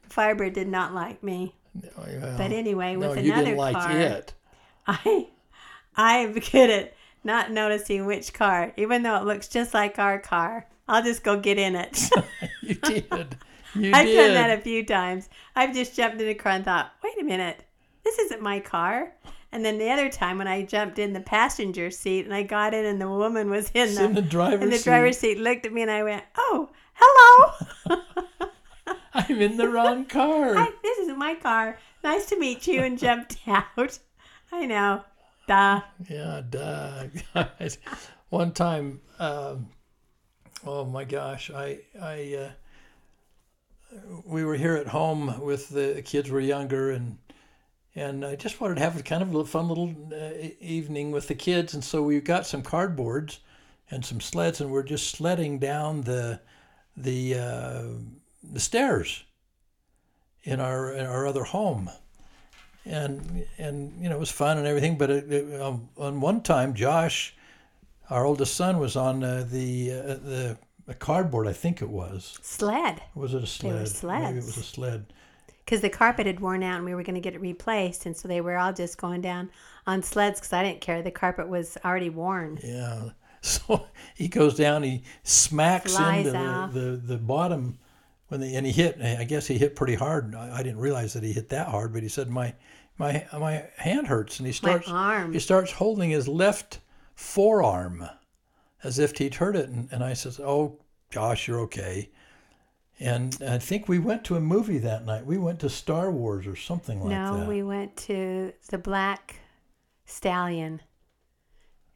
Firebird 0.09 0.55
did 0.55 0.69
not 0.69 0.95
like 0.95 1.23
me. 1.23 1.55
Oh, 1.99 2.05
well, 2.07 2.39
But 2.39 2.53
anyway, 2.53 2.97
with 2.97 3.17
no, 3.17 3.23
you 3.23 3.33
another 3.33 3.47
didn't 3.47 3.59
like 3.59 3.75
car, 3.75 3.91
it. 3.99 4.33
I 4.87 5.27
I'm 5.97 6.33
good 6.33 6.71
at 6.71 6.95
not 7.25 7.51
noticing 7.51 8.07
which 8.07 8.33
car, 8.33 8.73
even 8.77 9.03
though 9.03 9.17
it 9.17 9.25
looks 9.25 9.49
just 9.49 9.75
like 9.75 9.99
our 9.99 10.19
car. 10.19 10.67
I'll 10.89 11.03
just 11.03 11.23
go 11.23 11.39
get 11.39 11.59
in 11.59 11.77
it. 11.77 12.09
You 12.63 12.75
did. 12.83 13.37
You 13.75 13.91
I've 13.93 14.07
did. 14.07 14.17
done 14.17 14.35
that 14.35 14.57
a 14.59 14.63
few 14.63 14.85
times. 14.85 15.29
I've 15.57 15.75
just 15.75 15.97
jumped 15.97 16.21
in 16.21 16.29
a 16.29 16.35
car 16.35 16.53
and 16.53 16.65
thought, 16.65 16.93
wait 17.03 17.21
a 17.21 17.25
minute, 17.25 17.65
this 18.05 18.19
isn't 18.21 18.41
my 18.41 18.61
car. 18.61 19.13
And 19.51 19.65
then 19.65 19.79
the 19.79 19.91
other 19.91 20.09
time 20.09 20.39
when 20.39 20.47
I 20.47 20.63
jumped 20.63 20.99
in 20.99 21.13
the 21.13 21.21
passenger 21.21 21.91
seat 21.91 22.25
and 22.25 22.33
I 22.33 22.43
got 22.45 22.73
in 22.73 22.85
and 22.85 23.01
the 23.01 23.09
woman 23.09 23.51
was 23.51 23.71
in 23.75 23.95
the, 23.97 24.05
in 24.05 24.15
the 24.15 24.23
driver's 24.23 24.63
in 24.63 24.71
the 24.71 24.77
seat. 24.79 24.85
driver's 24.85 25.19
seat, 25.19 25.39
looked 25.39 25.67
at 25.67 25.73
me 25.73 25.83
and 25.83 25.91
I 25.91 26.03
went, 26.05 26.25
oh, 26.37 26.71
hello. 26.95 27.99
I'm 29.15 29.43
in 29.43 29.57
the 29.57 29.69
wrong 29.69 30.05
car. 30.07 30.55
Hi, 30.55 30.69
this 30.83 30.99
isn't 30.99 31.19
my 31.19 31.35
car. 31.35 31.79
Nice 32.05 32.27
to 32.27 32.39
meet 32.39 32.67
you 32.67 32.81
and 32.83 32.99
jumped 32.99 33.37
out. 33.47 33.99
I 34.51 34.67
know. 34.67 35.03
Duh. 35.53 35.83
Yeah, 36.09 36.41
duh. 36.49 37.05
One 38.31 38.53
time, 38.53 39.03
um, 39.19 39.69
oh 40.65 40.87
my 40.87 41.05
gosh, 41.05 41.51
I, 41.51 41.81
I, 42.01 42.51
uh, 43.95 43.99
we 44.25 44.47
were 44.47 44.57
here 44.57 44.77
at 44.77 44.87
home 44.87 45.43
with 45.43 45.69
the, 45.69 46.01
kids 46.07 46.31
were 46.31 46.41
younger, 46.41 46.91
and 46.91 47.19
and 47.95 48.25
I 48.25 48.37
just 48.37 48.63
wanted 48.63 48.77
to 48.77 48.81
have 48.81 48.99
a 48.99 49.03
kind 49.03 49.23
of 49.23 49.35
a 49.35 49.45
fun 49.45 49.69
little 49.69 49.95
uh, 50.11 50.49
evening 50.59 51.11
with 51.11 51.29
the 51.29 51.35
kids, 51.35 51.75
and 51.75 51.85
so 51.85 52.03
we 52.03 52.19
got 52.23 52.47
some 52.47 52.63
cardboards 52.63 53.41
and 53.91 54.07
some 54.07 54.23
sleds, 54.23 54.63
and 54.63 54.71
we're 54.71 54.83
just 54.83 55.11
sledding 55.11 55.59
down 55.59 56.01
the 56.01 56.41
the 56.97 57.35
uh, 57.35 57.85
the 58.43 58.61
stairs 58.61 59.25
in 60.45 60.61
our 60.61 60.95
in 60.95 61.05
our 61.05 61.27
other 61.27 61.45
home 61.45 61.91
and 62.85 63.47
and 63.59 63.93
you 64.01 64.09
know 64.09 64.17
it 64.17 64.21
was 64.21 64.31
fun 64.31 64.59
and 64.59 64.67
everything. 64.67 64.99
But 64.99 65.11
it, 65.11 65.33
it, 65.33 65.61
um, 65.61 65.89
on 65.97 66.21
one 66.21 66.43
time, 66.43 66.75
Josh, 66.75 67.35
our 68.11 68.25
oldest 68.25 68.55
son, 68.55 68.79
was 68.79 68.97
on 68.97 69.23
uh, 69.23 69.47
the 69.51 69.93
uh, 69.93 70.03
the 70.15 70.59
a 70.89 70.95
cardboard. 70.95 71.47
I 71.47 71.53
think 71.53 71.83
it 71.83 71.89
was. 71.89 72.39
Sled. 72.43 73.01
Was 73.15 73.35
it 73.35 73.43
a 73.43 73.47
sled? 73.47 73.87
Maybe 74.05 74.39
it 74.39 74.45
was 74.45 74.57
a 74.57 74.63
sled. 74.63 75.13
Because 75.65 75.81
the 75.81 75.91
carpet 75.91 76.27
had 76.27 76.41
worn 76.41 76.63
out 76.63 76.77
and 76.77 76.85
we 76.85 76.95
were 76.95 77.05
going 77.05 77.15
to 77.15 77.21
get 77.21 77.35
it 77.35 77.41
replaced. 77.41 78.07
And 78.07 78.17
so 78.17 78.27
they 78.27 78.41
were 78.41 78.59
all 78.59 78.73
just 78.73 78.99
going 78.99 79.21
down 79.21 79.51
on 79.87 80.03
sleds 80.03 80.41
because 80.41 80.53
I 80.53 80.63
didn't 80.65 80.81
care. 80.81 81.03
The 81.03 81.11
carpet 81.13 81.49
was 81.49 81.79
already 81.85 82.11
worn. 82.11 82.59
Yeah. 82.63 83.11
So 83.45 83.89
he 84.15 84.29
goes 84.29 84.55
down. 84.55 84.85
He 84.85 85.03
smacks 85.25 85.97
Flies 85.97 86.29
into 86.29 86.39
the, 86.39 86.81
the 86.81 86.97
the 86.97 87.17
bottom 87.17 87.77
when 88.33 88.41
the 88.41 88.57
and 88.57 88.67
he 88.67 88.73
hit. 88.73 89.01
I 89.01 89.25
guess 89.25 89.47
he 89.47 89.59
hit 89.59 89.77
pretty 89.77 89.95
hard. 89.95 90.35
I, 90.35 90.59
I 90.59 90.63
didn't 90.63 90.81
realize 90.81 91.13
that 91.13 91.23
he 91.23 91.33
hit 91.33 91.51
that 91.51 91.69
hard, 91.69 91.93
but 91.93 92.03
he 92.03 92.09
said 92.09 92.29
my 92.29 92.55
my 92.99 93.27
my 93.33 93.65
hand 93.77 94.09
hurts, 94.09 94.39
and 94.39 94.47
he 94.47 94.53
starts 94.53 94.91
he 95.33 95.39
starts 95.39 95.73
holding 95.73 96.11
his 96.11 96.27
left 96.27 96.81
forearm 97.15 98.09
as 98.83 98.99
if 98.99 99.17
he'd 99.19 99.35
hurt 99.35 99.57
it. 99.57 99.69
And, 99.69 99.89
and 99.93 100.03
I 100.03 100.15
says, 100.15 100.41
Oh, 100.41 100.79
Josh, 101.11 101.47
you're 101.47 101.61
okay. 101.61 102.11
And 102.99 103.37
I 103.47 103.59
think 103.59 103.89
we 103.89 103.99
went 103.99 104.25
to 104.25 104.37
a 104.37 104.41
movie 104.41 104.79
that 104.79 105.05
night. 105.05 105.27
We 105.27 105.39
went 105.39 105.61
to 105.61 105.69
Star 105.69 106.11
Wars 106.11 106.47
or 106.47 106.57
something 106.57 107.01
like 107.01 107.11
no, 107.11 107.37
that. 107.37 107.43
No, 107.45 107.49
we 107.49 107.63
went 107.63 107.97
to 107.99 108.53
the 108.69 108.79
Black 108.79 109.37
Stallion. 110.05 110.81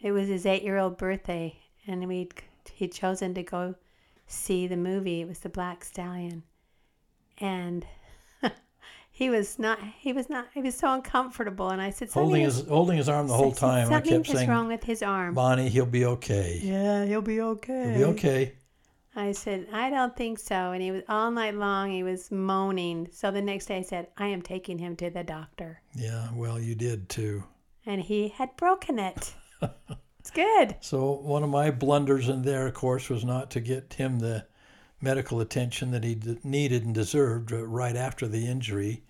It 0.01 0.13
was 0.13 0.29
his 0.29 0.47
eight 0.47 0.63
year 0.63 0.79
old 0.79 0.99
birthday. 0.99 1.57
And 1.87 2.09
we'd, 2.09 2.35
he'd 2.73 2.93
chosen 2.93 3.35
to 3.35 3.43
go 3.43 3.77
see 4.27 4.67
the 4.67 4.77
movie. 4.77 5.21
It 5.21 5.29
was 5.29 5.41
the 5.41 5.49
Black 5.49 5.85
Stallion. 5.85 6.43
And 7.39 7.87
he 9.11 9.31
was 9.31 9.59
not, 9.59 9.79
he 9.99 10.13
was 10.13 10.29
not, 10.29 10.49
he 10.55 10.63
was 10.63 10.77
so 10.77 10.93
uncomfortable. 10.93 11.71
And 11.71 11.81
I 11.81 11.91
said, 11.91 12.11
holding 12.11 12.43
is, 12.43 12.57
his 12.57 12.69
holding 12.69 12.97
his 12.97 13.09
arm 13.09 13.29
the 13.29 13.35
whole 13.35 13.53
I 13.53 13.55
time. 13.55 13.87
I 13.87 13.91
Something 13.91 14.13
kept 14.13 14.29
is 14.29 14.35
saying, 14.35 14.49
wrong 14.49 14.69
with 14.69 14.85
his 14.85 15.03
arm. 15.03 15.35
Bonnie, 15.35 15.69
he'll 15.69 15.87
be 15.87 16.05
okay. 16.05 16.61
Yeah, 16.63 17.05
he'll 17.05 17.23
be 17.23 17.41
okay. 17.41 17.95
He'll 17.97 18.13
be 18.13 18.19
okay. 18.19 18.53
I 19.19 19.33
said, 19.33 19.69
I 19.73 19.89
don't 19.89 20.15
think 20.15 20.39
so. 20.39 20.73
And 20.73 20.83
he 20.83 20.91
was 20.91 21.03
all 21.09 21.31
night 21.31 21.55
long, 21.55 21.91
he 21.91 22.03
was 22.03 22.31
moaning. 22.31 23.09
So 23.13 23.31
the 23.31 23.41
next 23.41 23.67
day 23.67 23.79
I 23.79 23.83
said, 23.83 24.09
I 24.19 24.27
am 24.27 24.43
taking 24.43 24.79
him 24.79 24.95
to 24.97 25.09
the 25.09 25.25
doctor. 25.25 25.81
Yeah, 25.95 26.29
well, 26.35 26.61
you 26.61 26.75
did 26.75 27.09
too. 27.09 27.45
And 27.87 28.03
he 28.03 28.29
had 28.29 28.55
broken 28.57 28.99
it. 28.99 29.35
it's 30.27 30.31
good. 30.31 30.77
So 30.81 31.13
one 31.13 31.43
of 31.45 31.51
my 31.51 31.71
blunders 31.71 32.29
in 32.29 32.43
there, 32.43 32.67
of 32.67 32.75
course, 32.75 33.09
was 33.09 33.25
not 33.25 33.51
to 33.53 33.61
get 33.61 33.95
him 33.95 34.19
the 34.19 34.45
medical 35.01 35.41
attention 35.41 35.93
that 35.93 36.03
he 36.03 36.15
d- 36.17 36.39
needed 36.43 36.85
and 36.85 36.95
deserved 36.95 37.53
uh, 37.53 37.65
right 37.65 37.97
after 37.97 38.27
the 38.27 38.47
injury, 38.47 39.05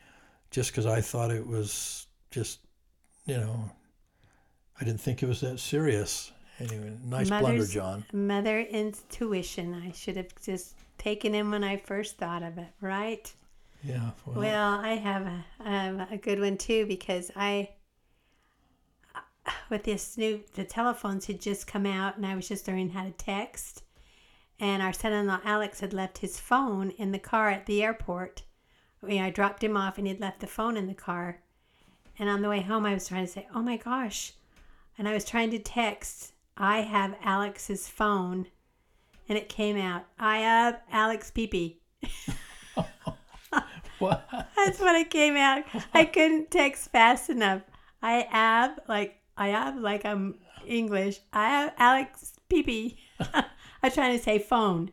just 0.50 0.70
because 0.70 0.84
I 0.86 1.00
thought 1.00 1.30
it 1.30 1.46
was 1.46 2.06
just, 2.30 2.60
you 3.24 3.38
know, 3.38 3.70
I 4.80 4.84
didn't 4.84 5.00
think 5.00 5.22
it 5.22 5.26
was 5.26 5.40
that 5.40 5.58
serious. 5.58 6.32
Anyway, 6.58 6.92
nice 7.04 7.28
blunder, 7.28 7.66
John. 7.66 8.04
Mother 8.12 8.60
intuition. 8.60 9.74
I 9.74 9.92
should 9.92 10.16
have 10.16 10.32
just 10.42 10.74
taken 10.98 11.32
him 11.34 11.50
when 11.50 11.64
I 11.64 11.76
first 11.78 12.18
thought 12.18 12.42
of 12.42 12.58
it, 12.58 12.68
right? 12.80 13.32
Yeah. 13.82 14.10
Well, 14.26 14.36
Well, 14.36 14.80
I 14.80 14.94
have 14.94 15.26
a, 15.26 15.44
um, 15.60 16.06
a 16.10 16.16
good 16.16 16.40
one 16.40 16.58
too 16.58 16.86
because 16.86 17.30
I, 17.36 17.70
with 19.70 19.84
this 19.84 20.16
new, 20.16 20.42
the 20.54 20.64
telephones 20.64 21.26
had 21.26 21.40
just 21.40 21.66
come 21.66 21.86
out 21.86 22.16
and 22.16 22.26
I 22.26 22.34
was 22.34 22.48
just 22.48 22.68
learning 22.68 22.90
how 22.90 23.04
to 23.04 23.10
text. 23.12 23.82
And 24.58 24.82
our 24.82 24.92
son 24.92 25.12
in 25.12 25.26
law 25.26 25.40
Alex 25.44 25.80
had 25.80 25.92
left 25.92 26.18
his 26.18 26.40
phone 26.40 26.90
in 26.90 27.12
the 27.12 27.18
car 27.18 27.50
at 27.50 27.66
the 27.66 27.82
airport. 27.82 28.42
I, 29.02 29.06
mean, 29.06 29.22
I 29.22 29.30
dropped 29.30 29.62
him 29.62 29.76
off 29.76 29.98
and 29.98 30.06
he'd 30.06 30.20
left 30.20 30.40
the 30.40 30.46
phone 30.46 30.76
in 30.76 30.86
the 30.86 30.94
car. 30.94 31.40
And 32.18 32.30
on 32.30 32.40
the 32.40 32.48
way 32.48 32.62
home, 32.62 32.86
I 32.86 32.94
was 32.94 33.08
trying 33.08 33.26
to 33.26 33.32
say, 33.32 33.46
oh 33.54 33.60
my 33.60 33.76
gosh. 33.76 34.32
And 34.96 35.06
I 35.06 35.12
was 35.12 35.24
trying 35.24 35.50
to 35.50 35.58
text, 35.58 36.32
I 36.56 36.80
have 36.80 37.16
Alex's 37.22 37.88
phone. 37.88 38.46
And 39.28 39.36
it 39.36 39.50
came 39.50 39.76
out, 39.76 40.06
I 40.18 40.38
have 40.38 40.80
Alex 40.90 41.30
Peepee. 41.34 41.76
what? 43.98 44.26
That's 44.56 44.80
what 44.80 44.94
it 44.94 45.10
came 45.10 45.36
out. 45.36 45.64
I 45.92 46.06
couldn't 46.06 46.50
text 46.50 46.90
fast 46.90 47.28
enough. 47.28 47.62
I 48.02 48.26
have 48.30 48.78
like 48.88 49.20
I 49.36 49.48
have 49.48 49.76
like 49.76 50.04
I'm 50.04 50.36
English. 50.66 51.20
I 51.32 51.48
have 51.48 51.74
Alex 51.78 52.34
Peepee. 52.50 52.96
I 53.20 53.44
was 53.82 53.94
trying 53.94 54.16
to 54.16 54.22
say 54.22 54.38
phone, 54.38 54.90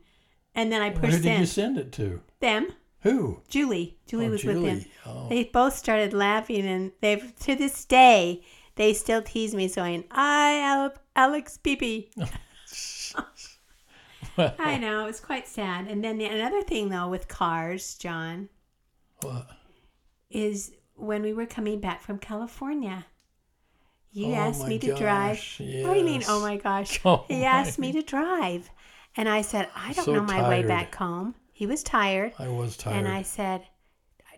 and 0.55 0.71
then 0.71 0.81
I 0.81 0.89
pushed. 0.89 1.17
Who 1.17 1.21
did 1.23 1.39
you 1.39 1.45
send. 1.45 1.75
send 1.75 1.77
it 1.77 1.91
to? 1.93 2.21
Them, 2.39 2.67
Who? 3.01 3.41
Julie. 3.47 3.97
Julie 4.05 4.27
Oh, 4.27 4.31
was 4.31 4.43
with 4.43 4.61
them. 4.63 4.85
Oh. 5.05 5.29
They 5.29 5.45
both 5.45 5.75
started 5.75 6.13
laughing, 6.13 6.65
and 6.67 6.91
they've 7.01 7.33
to 7.41 7.55
this 7.55 7.85
day 7.85 8.43
they 8.75 8.93
still 8.93 9.21
tease 9.21 9.53
me, 9.53 9.67
saying 9.67 10.05
I 10.11 10.89
Alex 11.15 11.59
Peepee. 11.63 12.09
Well, 14.37 14.55
I 14.59 14.77
know 14.79 15.05
it's 15.05 15.19
quite 15.19 15.47
sad. 15.47 15.87
And 15.87 16.03
then 16.03 16.17
the, 16.17 16.25
another 16.25 16.61
thing 16.63 16.89
though 16.89 17.07
with 17.07 17.27
cars, 17.27 17.95
John. 17.95 18.49
what? 19.21 19.47
is 20.29 20.71
when 20.95 21.21
we 21.21 21.31
were 21.33 21.45
coming 21.45 21.79
back 21.79 22.01
from 22.01 22.17
California. 22.17 23.05
You 24.13 24.27
Oh 24.27 24.35
asked 24.35 24.67
me 24.67 24.77
to 24.79 24.95
drive. 24.95 25.37
gosh, 25.37 25.59
What 25.59 25.93
do 25.93 25.99
you 25.99 26.05
mean, 26.05 26.23
oh 26.27 26.39
my 26.39 26.57
gosh? 26.57 26.99
Oh 27.05 27.25
he 27.27 27.43
asked 27.43 27.79
me 27.79 27.91
to 27.93 28.01
drive. 28.01 28.69
And 29.17 29.27
I 29.27 29.41
said, 29.41 29.69
I 29.75 29.93
don't 29.93 30.05
So 30.05 30.13
know 30.13 30.21
my 30.23 30.47
way 30.47 30.63
back 30.63 30.93
home. 30.95 31.35
He 31.51 31.65
was 31.67 31.83
tired. 31.83 32.33
I 32.39 32.47
was 32.47 32.77
tired. 32.77 32.97
And 32.97 33.07
I 33.07 33.21
said, 33.23 33.63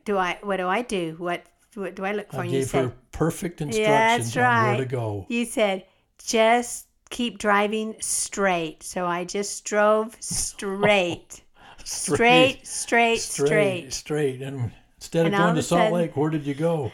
Do 0.05 0.17
I 0.17 0.37
what 0.41 0.57
do 0.57 0.67
I 0.67 0.81
do? 0.81 1.15
What 1.17 1.43
what 1.75 1.95
do 1.95 2.05
I 2.05 2.13
look 2.13 2.31
for? 2.31 2.39
I 2.39 2.43
and 2.43 2.51
you 2.53 2.59
gave 2.59 2.69
said 2.69 2.83
her 2.85 2.93
perfect 3.11 3.59
Yeah, 3.61 3.67
instructions 4.15 4.33
that's 4.33 4.37
on 4.37 4.67
where 4.67 4.77
to 4.77 4.85
go. 4.85 5.25
you 5.29 5.43
said, 5.45 5.85
just 6.23 6.87
keep 7.09 7.37
driving 7.37 7.95
straight. 7.99 8.81
So 8.83 9.05
I 9.05 9.25
just 9.25 9.65
drove 9.65 10.15
straight. 10.21 11.41
straight, 11.83 12.65
straight, 12.65 13.19
straight. 13.19 13.19
straight, 13.19 13.93
straight. 13.93 14.41
And 14.41 14.71
instead 14.97 15.25
of 15.27 15.33
And 15.33 15.41
going 15.41 15.55
to 15.55 15.63
Salt 15.63 15.79
sudden- 15.81 15.93
Lake, 15.93 16.15
where 16.17 16.29
did 16.29 16.45
you 16.45 16.53
go? 16.53 16.91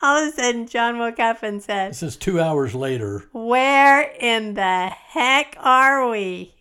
All 0.00 0.22
of 0.22 0.28
a 0.28 0.36
sudden 0.36 0.66
John 0.66 0.98
woke 0.98 1.18
up 1.18 1.42
and 1.42 1.62
said, 1.62 1.90
This 1.90 2.02
is 2.02 2.16
two 2.16 2.40
hours 2.40 2.74
later. 2.74 3.24
Where 3.32 4.02
in 4.20 4.54
the 4.54 4.86
heck 4.88 5.56
are 5.58 6.08
we? 6.08 6.54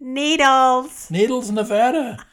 Needles. 0.00 1.10
Needles, 1.10 1.50
Nevada. 1.50 2.24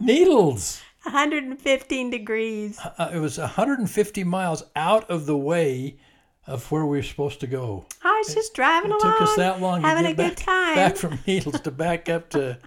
Needles. 0.00 0.82
115 1.04 2.10
degrees. 2.10 2.78
Uh, 2.98 3.10
it 3.14 3.18
was 3.18 3.38
150 3.38 4.24
miles 4.24 4.64
out 4.76 5.08
of 5.10 5.26
the 5.26 5.36
way 5.36 5.98
of 6.46 6.70
where 6.70 6.84
we 6.84 6.98
were 6.98 7.02
supposed 7.02 7.40
to 7.40 7.46
go. 7.46 7.86
I 8.02 8.22
was 8.24 8.34
just 8.34 8.54
driving 8.54 8.90
It 8.90 8.94
along. 9.02 9.12
took 9.18 9.22
us 9.22 9.36
that 9.36 9.60
long 9.60 9.82
having 9.82 10.04
to 10.04 10.10
a 10.10 10.14
get 10.14 10.16
good 10.16 10.36
back, 10.36 10.44
time. 10.46 10.74
back 10.74 10.96
from 10.96 11.18
Needles 11.26 11.60
to 11.60 11.70
back 11.70 12.08
up 12.08 12.28
to 12.30 12.58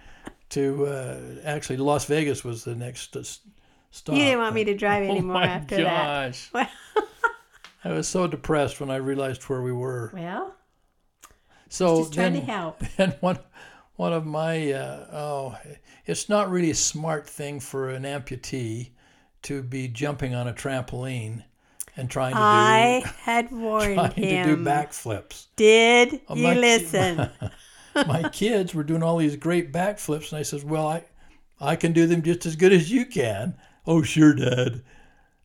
to 0.50 0.86
uh, 0.86 1.20
actually 1.44 1.76
Las 1.76 2.04
Vegas 2.06 2.44
was 2.44 2.64
the 2.64 2.74
next 2.74 3.16
uh, 3.16 3.22
stop. 3.94 4.16
you 4.16 4.22
didn't 4.24 4.40
want 4.40 4.54
me 4.54 4.64
to 4.64 4.74
drive 4.74 5.02
oh 5.08 5.10
anymore 5.10 5.34
my 5.34 5.46
after 5.46 5.76
that. 5.76 6.32
gosh! 6.32 6.50
Well, 7.84 7.92
I 7.92 7.96
was 7.96 8.08
so 8.08 8.26
depressed 8.26 8.80
when 8.80 8.90
I 8.90 8.96
realized 8.96 9.42
where 9.44 9.60
we 9.60 9.72
were. 9.72 10.10
well 10.14 10.54
So 11.68 11.98
just 11.98 12.14
trying 12.14 12.32
then, 12.32 12.40
to 12.46 12.50
help. 12.50 12.82
and 12.98 13.14
one 13.20 13.38
one 13.96 14.12
of 14.12 14.24
my 14.24 14.72
uh, 14.72 15.06
oh, 15.12 15.58
it's 16.06 16.28
not 16.30 16.50
really 16.50 16.70
a 16.70 16.74
smart 16.74 17.26
thing 17.28 17.60
for 17.60 17.90
an 17.90 18.04
amputee 18.04 18.90
to 19.42 19.62
be 19.62 19.88
jumping 19.88 20.34
on 20.34 20.48
a 20.48 20.52
trampoline 20.54 21.44
and 21.96 22.10
trying 22.10 22.32
to 22.32 22.40
I 22.40 23.02
do 23.04 23.06
I 23.08 23.12
had 23.30 23.52
warned 23.52 23.94
trying 23.96 24.14
to 24.14 24.44
do 24.44 24.56
backflips. 24.56 25.46
Did 25.56 26.22
Oh, 26.28 26.34
you 26.36 26.42
my 26.42 26.54
listen? 26.54 27.28
my 28.08 28.28
kids 28.30 28.74
were 28.74 28.82
doing 28.82 29.02
all 29.02 29.18
these 29.18 29.36
great 29.36 29.72
backflips, 29.72 30.30
and 30.32 30.38
I 30.38 30.42
says, 30.42 30.64
"Well, 30.64 30.88
I, 30.88 31.04
I 31.60 31.76
can 31.76 31.92
do 31.92 32.06
them 32.06 32.22
just 32.22 32.46
as 32.46 32.56
good 32.56 32.72
as 32.72 32.90
you 32.90 33.04
can." 33.04 33.54
Oh, 33.86 34.02
sure, 34.02 34.34
Dad. 34.34 34.82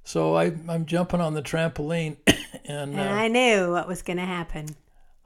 So 0.04 0.36
I, 0.36 0.54
I'm 0.68 0.86
jumping 0.86 1.22
on 1.22 1.34
the 1.34 1.42
trampoline, 1.42 2.18
and 2.66 2.92
and 2.96 3.00
uh, 3.00 3.04
I 3.04 3.28
knew 3.28 3.72
what 3.72 3.88
was 3.88 4.02
going 4.02 4.18
to 4.18 4.26
happen. 4.26 4.68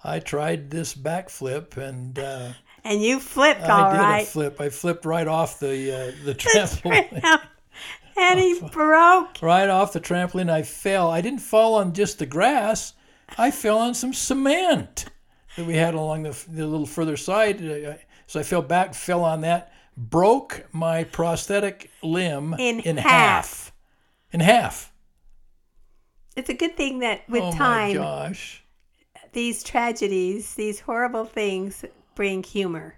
I 0.03 0.19
tried 0.19 0.69
this 0.69 0.93
backflip, 0.93 1.77
and 1.77 2.17
uh, 2.19 2.49
And 2.83 3.01
you 3.01 3.19
flipped 3.19 3.61
I 3.61 3.69
all 3.69 3.91
did 3.91 3.97
right. 3.99 4.23
a 4.23 4.25
flip. 4.25 4.59
I 4.59 4.69
flipped 4.69 5.05
right 5.05 5.27
off 5.27 5.59
the 5.59 5.91
uh, 5.91 6.25
the 6.25 6.35
trampoline, 6.35 7.23
and 8.17 8.39
he 8.39 8.59
broke. 8.71 9.41
right 9.41 9.69
off 9.69 9.93
the 9.93 10.01
trampoline. 10.01 10.49
I 10.49 10.63
fell. 10.63 11.09
I 11.09 11.21
didn't 11.21 11.39
fall 11.39 11.75
on 11.75 11.93
just 11.93 12.19
the 12.19 12.25
grass. 12.25 12.93
I 13.37 13.51
fell 13.51 13.79
on 13.79 13.93
some 13.93 14.13
cement 14.13 15.05
that 15.55 15.65
we 15.65 15.75
had 15.75 15.93
along 15.95 16.23
the, 16.23 16.37
the 16.49 16.67
little 16.67 16.85
further 16.85 17.17
side. 17.17 17.59
So 18.27 18.39
I 18.39 18.43
fell 18.43 18.61
back, 18.61 18.93
fell 18.93 19.23
on 19.23 19.41
that, 19.41 19.71
broke 19.97 20.67
my 20.71 21.03
prosthetic 21.03 21.89
limb 22.01 22.55
In 22.57 22.97
half. 22.97 23.05
half. 23.05 23.71
In 24.31 24.39
half. 24.39 24.91
It's 26.35 26.49
a 26.49 26.53
good 26.53 26.75
thing 26.75 26.99
that 26.99 27.27
with 27.29 27.43
oh 27.43 27.51
my 27.51 27.57
time, 27.57 27.93
gosh. 27.93 28.63
these 29.33 29.63
tragedies, 29.63 30.55
these 30.55 30.79
horrible 30.79 31.25
things 31.25 31.85
bring 32.15 32.43
humor. 32.43 32.95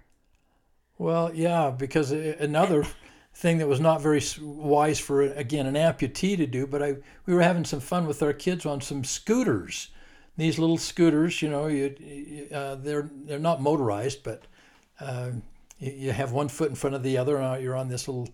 Well, 0.98 1.30
yeah, 1.34 1.70
because 1.70 2.12
another 2.12 2.84
thing 3.34 3.58
that 3.58 3.68
was 3.68 3.80
not 3.80 4.00
very 4.00 4.22
wise 4.40 4.98
for 4.98 5.20
again 5.22 5.66
an 5.66 5.74
amputee 5.74 6.36
to 6.38 6.46
do, 6.46 6.66
but 6.66 6.82
I 6.82 6.96
we 7.26 7.34
were 7.34 7.42
having 7.42 7.64
some 7.66 7.80
fun 7.80 8.06
with 8.06 8.22
our 8.22 8.32
kids 8.32 8.64
on 8.64 8.80
some 8.80 9.04
scooters. 9.04 9.88
These 10.38 10.58
little 10.58 10.78
scooters, 10.78 11.40
you 11.42 11.50
know, 11.50 11.66
you, 11.66 11.94
you 11.98 12.48
uh, 12.54 12.76
they're 12.76 13.10
they're 13.24 13.38
not 13.38 13.60
motorized, 13.60 14.22
but 14.22 14.44
uh, 15.00 15.32
you, 15.78 16.12
have 16.12 16.32
one 16.32 16.48
foot 16.48 16.70
in 16.70 16.76
front 16.76 16.96
of 16.96 17.02
the 17.02 17.18
other, 17.18 17.36
and 17.36 17.56
uh, 17.56 17.58
you're 17.58 17.76
on 17.76 17.88
this 17.88 18.08
little. 18.08 18.28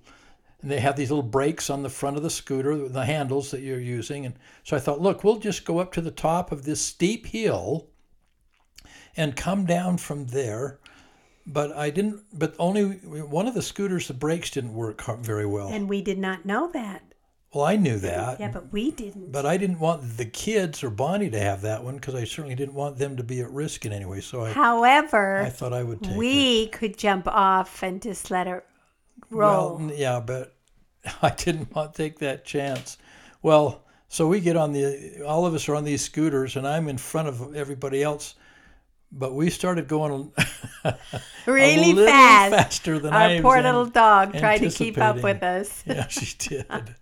And 0.60 0.70
they 0.70 0.78
have 0.78 0.94
these 0.94 1.10
little 1.10 1.24
brakes 1.24 1.70
on 1.70 1.82
the 1.82 1.90
front 1.90 2.16
of 2.16 2.22
the 2.22 2.30
scooter, 2.30 2.88
the 2.88 3.04
handles 3.04 3.50
that 3.50 3.62
you're 3.62 3.80
using. 3.80 4.26
And 4.26 4.36
so 4.62 4.76
I 4.76 4.80
thought, 4.80 5.00
look, 5.00 5.24
we'll 5.24 5.40
just 5.40 5.64
go 5.64 5.80
up 5.80 5.92
to 5.94 6.00
the 6.00 6.12
top 6.12 6.52
of 6.52 6.64
this 6.64 6.80
steep 6.80 7.26
hill 7.26 7.88
and 9.16 9.34
come 9.34 9.66
down 9.66 9.98
from 9.98 10.26
there 10.26 10.78
but 11.46 11.76
I 11.76 11.90
didn't. 11.90 12.22
But 12.32 12.54
only 12.58 12.84
one 12.84 13.46
of 13.46 13.54
the 13.54 13.62
scooters, 13.62 14.08
the 14.08 14.14
brakes 14.14 14.50
didn't 14.50 14.74
work 14.74 15.02
very 15.20 15.46
well. 15.46 15.68
And 15.68 15.88
we 15.88 16.02
did 16.02 16.18
not 16.18 16.44
know 16.44 16.70
that. 16.72 17.02
Well, 17.52 17.64
I 17.64 17.76
knew 17.76 17.98
that, 17.98 18.40
Yeah, 18.40 18.50
but 18.50 18.72
we 18.72 18.90
didn't. 18.90 19.30
but 19.32 19.44
I 19.46 19.56
didn't 19.56 19.78
want 19.78 20.16
the 20.16 20.24
kids 20.24 20.82
or 20.82 20.90
Bonnie 20.90 21.30
to 21.30 21.38
have 21.40 21.62
that 21.62 21.84
one 21.84 21.96
because 21.96 22.14
I 22.14 22.24
certainly 22.24 22.54
didn't 22.54 22.74
want 22.74 22.98
them 22.98 23.16
to 23.18 23.22
be 23.22 23.40
at 23.40 23.50
risk 23.50 23.84
in 23.84 23.92
any 23.92 24.04
way. 24.06 24.20
So 24.20 24.44
I, 24.44 24.52
However, 24.52 25.42
I 25.42 25.50
thought 25.50 25.72
I 25.72 25.82
would 25.82 26.02
take 26.02 26.12
it. 26.12 26.16
we 26.18 26.66
could 26.68 26.96
jump 26.96 27.26
off 27.28 27.82
and 27.82 28.00
just 28.00 28.30
let 28.30 28.46
it 28.46 28.64
roll. 29.30 29.76
Well, 29.78 29.92
yeah, 29.94 30.20
but 30.20 30.54
I 31.22 31.30
didn't 31.30 31.74
want 31.74 31.94
to 31.94 32.02
take 32.02 32.18
that 32.20 32.44
chance. 32.44 32.96
Well, 33.42 33.82
so 34.08 34.28
we 34.28 34.40
get 34.40 34.56
on 34.56 34.72
the. 34.72 35.22
All 35.26 35.46
of 35.46 35.54
us 35.54 35.68
are 35.68 35.74
on 35.74 35.84
these 35.84 36.02
scooters, 36.02 36.56
and 36.56 36.66
I'm 36.68 36.88
in 36.88 36.98
front 36.98 37.28
of 37.28 37.54
everybody 37.56 38.02
else. 38.02 38.34
But 39.14 39.34
we 39.34 39.50
started 39.50 39.88
going 39.88 40.32
really 41.46 41.94
fast. 42.06 42.54
faster 42.54 42.98
than 42.98 43.12
Our 43.12 43.20
I 43.20 43.40
poor 43.42 43.60
little 43.60 43.86
dog 43.86 44.32
tried 44.38 44.58
to 44.58 44.70
keep 44.70 44.96
up 44.98 45.22
with 45.22 45.42
us. 45.42 45.82
Yeah, 45.86 46.08
she 46.08 46.34
did. 46.38 46.66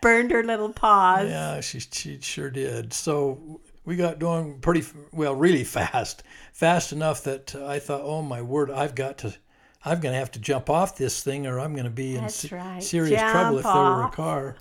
Burned 0.00 0.30
her 0.30 0.42
little 0.44 0.72
paws. 0.72 1.28
Yeah, 1.28 1.60
she, 1.60 1.80
she 1.80 2.20
sure 2.20 2.50
did. 2.50 2.92
So 2.92 3.60
we 3.84 3.96
got 3.96 4.18
going 4.18 4.60
pretty 4.60 4.84
well, 5.12 5.34
really 5.34 5.64
fast, 5.64 6.22
fast 6.52 6.92
enough 6.92 7.24
that 7.24 7.54
I 7.54 7.78
thought, 7.78 8.02
oh 8.02 8.22
my 8.22 8.42
word, 8.42 8.70
I've 8.70 8.94
got 8.94 9.18
to, 9.18 9.34
I'm 9.84 10.00
going 10.00 10.12
to 10.12 10.18
have 10.18 10.30
to 10.32 10.38
jump 10.38 10.70
off 10.70 10.96
this 10.96 11.22
thing, 11.22 11.46
or 11.46 11.58
I'm 11.58 11.72
going 11.72 11.84
to 11.84 11.90
be 11.90 12.16
in 12.16 12.28
se- 12.28 12.54
right. 12.54 12.82
serious 12.82 13.20
trouble 13.20 13.58
if 13.58 13.64
there 13.64 13.74
were 13.74 14.04
a 14.04 14.10
car. 14.10 14.56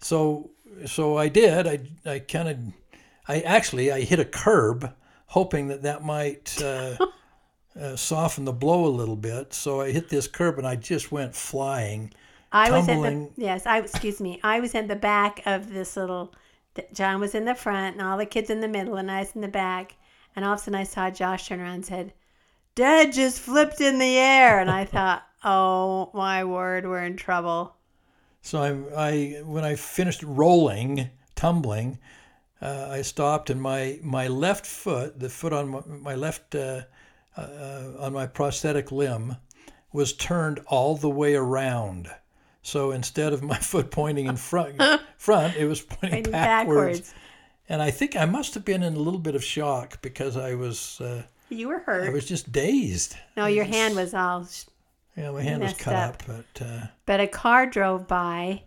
So, 0.00 0.50
so 0.86 1.16
I 1.16 1.28
did. 1.28 1.66
I, 1.66 1.80
I 2.10 2.18
kind 2.20 2.48
of, 2.48 2.58
I 3.28 3.40
actually 3.40 3.92
I 3.92 4.00
hit 4.00 4.20
a 4.20 4.24
curb, 4.24 4.92
hoping 5.26 5.68
that 5.68 5.82
that 5.82 6.04
might. 6.04 6.60
Uh, 6.62 6.96
Uh, 7.78 7.94
soften 7.94 8.46
the 8.46 8.52
blow 8.54 8.86
a 8.86 8.88
little 8.88 9.16
bit, 9.16 9.52
so 9.52 9.82
I 9.82 9.90
hit 9.90 10.08
this 10.08 10.26
curb 10.26 10.56
and 10.56 10.66
I 10.66 10.76
just 10.76 11.12
went 11.12 11.34
flying. 11.34 12.10
I 12.52 12.70
was 12.70 12.88
at 12.88 13.02
the 13.02 13.30
yes. 13.36 13.66
I 13.66 13.78
excuse 13.78 14.20
me. 14.20 14.40
I 14.42 14.60
was 14.60 14.74
in 14.74 14.86
the 14.86 14.96
back 14.96 15.42
of 15.46 15.72
this 15.72 15.96
little. 15.96 16.34
John 16.92 17.20
was 17.20 17.34
in 17.34 17.44
the 17.44 17.54
front, 17.54 17.96
and 17.96 18.06
all 18.06 18.18
the 18.18 18.26
kids 18.26 18.50
in 18.50 18.60
the 18.60 18.68
middle, 18.68 18.96
and 18.96 19.10
I 19.10 19.20
was 19.20 19.34
in 19.34 19.40
the 19.40 19.48
back. 19.48 19.96
And 20.34 20.44
all 20.44 20.52
of 20.52 20.60
a 20.60 20.62
sudden, 20.62 20.78
I 20.78 20.84
saw 20.84 21.10
Josh 21.10 21.48
turn 21.48 21.60
around 21.60 21.74
and 21.74 21.86
said, 21.86 22.12
"Dad 22.74 23.12
just 23.12 23.40
flipped 23.40 23.80
in 23.80 23.98
the 23.98 24.18
air," 24.18 24.60
and 24.60 24.70
I 24.70 24.84
thought, 24.84 25.26
"Oh 25.44 26.10
my 26.14 26.44
word, 26.44 26.86
we're 26.86 27.04
in 27.04 27.16
trouble." 27.16 27.76
So 28.42 28.62
I, 28.62 29.08
I 29.08 29.42
when 29.42 29.64
I 29.64 29.74
finished 29.74 30.22
rolling, 30.22 31.10
tumbling, 31.34 31.98
uh, 32.62 32.88
I 32.90 33.02
stopped, 33.02 33.50
and 33.50 33.60
my 33.60 33.98
my 34.02 34.28
left 34.28 34.66
foot, 34.66 35.18
the 35.18 35.28
foot 35.28 35.52
on 35.52 35.68
my, 35.68 35.80
my 35.86 36.14
left 36.14 36.54
uh, 36.54 36.82
uh, 37.36 37.92
on 37.98 38.12
my 38.12 38.26
prosthetic 38.26 38.92
limb, 38.92 39.36
was 39.92 40.12
turned 40.12 40.60
all 40.66 40.96
the 40.96 41.10
way 41.10 41.34
around. 41.34 42.10
So 42.66 42.90
instead 42.90 43.32
of 43.32 43.44
my 43.44 43.56
foot 43.60 43.92
pointing 43.92 44.26
in 44.26 44.36
front, 44.36 44.82
front, 45.18 45.54
it 45.56 45.66
was 45.66 45.80
pointing 45.80 46.24
backwards. 46.24 46.32
backwards. 46.32 47.14
And 47.68 47.80
I 47.80 47.92
think 47.92 48.16
I 48.16 48.24
must 48.24 48.54
have 48.54 48.64
been 48.64 48.82
in 48.82 48.94
a 48.94 48.98
little 48.98 49.20
bit 49.20 49.36
of 49.36 49.44
shock 49.44 50.02
because 50.02 50.36
I 50.36 50.54
was 50.56 51.00
uh, 51.00 51.22
You 51.48 51.68
were 51.68 51.78
hurt. 51.78 52.08
I 52.08 52.12
was 52.12 52.24
just 52.26 52.50
dazed. 52.50 53.16
no, 53.36 53.46
your 53.46 53.64
hand 53.64 53.94
was 53.94 54.14
all. 54.14 54.48
Yeah, 55.16 55.30
my 55.30 55.42
hand 55.42 55.62
was 55.62 55.74
cut 55.74 55.94
up. 55.94 56.14
up, 56.14 56.22
but 56.26 56.66
uh, 56.66 56.86
But 57.06 57.20
a 57.20 57.28
car 57.28 57.66
drove 57.66 58.08
by, 58.08 58.64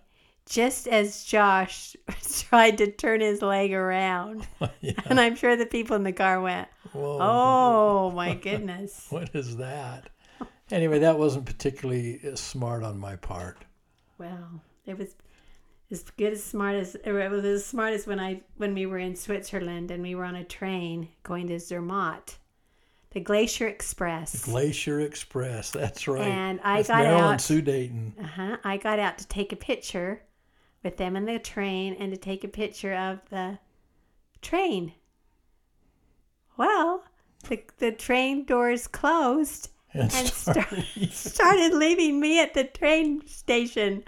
just 0.50 0.88
as 0.88 1.26
Josh 1.26 1.98
tried 2.44 2.78
to 2.78 2.90
turn 2.90 3.20
his 3.20 3.42
leg 3.42 3.74
around, 3.74 4.48
yeah. 4.80 4.94
and 5.08 5.20
I'm 5.20 5.36
sure 5.36 5.58
the 5.58 5.66
people 5.66 5.98
in 5.98 6.04
the 6.04 6.14
car 6.14 6.40
went, 6.42 6.70
Whoa. 6.94 7.18
"Oh 7.22 8.12
my 8.12 8.34
goodness." 8.34 9.08
What 9.10 9.36
is 9.36 9.58
that? 9.58 10.10
Anyway, 10.72 11.00
that 11.00 11.20
wasn't 11.20 11.46
particularly 11.46 12.22
uh, 12.26 12.36
smart 12.36 12.84
on 12.84 12.98
my 12.98 13.16
part. 13.18 13.58
Well, 14.20 14.62
it 14.86 14.98
was 14.98 15.16
as 15.90 16.04
good 16.18 16.34
as 16.34 16.44
smart 16.44 16.76
as 16.76 16.96
it 16.96 17.12
was 17.12 17.44
as 17.46 17.66
smart 17.66 17.94
as 17.94 18.06
when 18.06 18.20
I 18.20 18.42
when 18.58 18.74
we 18.76 18.86
were 18.86 19.00
in 19.00 19.16
Switzerland 19.16 19.90
and 19.90 20.04
we 20.04 20.14
were 20.14 20.26
on 20.26 20.36
a 20.36 20.44
train 20.44 21.08
going 21.24 21.48
to 21.48 21.58
Zermatt, 21.60 22.38
the 23.12 23.22
Glacier 23.22 23.68
Express. 23.68 24.46
Glacier 24.46 25.00
Express, 25.00 25.72
that's 25.72 26.08
right. 26.08 26.22
And 26.28 26.60
I 26.64 26.80
With 26.80 26.88
got 26.90 27.04
Marilyn 27.04 27.24
out- 27.36 27.42
Sue 27.42 27.62
Dayton. 27.62 28.14
uh-huh. 28.22 28.58
I 28.64 28.78
got 28.78 29.00
out 29.00 29.18
to 29.20 29.28
take 29.28 29.52
a 29.54 29.56
picture 29.56 30.22
with 30.84 30.98
them 30.98 31.16
in 31.16 31.26
the 31.26 31.40
train 31.40 31.96
and 32.00 32.12
to 32.12 32.18
take 32.18 32.44
a 32.44 32.48
picture 32.50 32.94
of 32.94 33.20
the 33.30 33.58
train. 34.42 34.94
Well, 36.58 37.04
the, 37.48 37.62
the 37.78 37.92
train 37.94 38.46
doors 38.46 38.86
closed 38.88 39.70
And 39.94 40.04
and 40.14 40.28
start- 40.28 40.68
start, 40.68 40.86
started 41.12 41.74
leaving 41.74 42.20
me 42.20 42.40
at 42.42 42.54
the 42.54 42.64
train 42.64 43.26
station. 43.28 44.04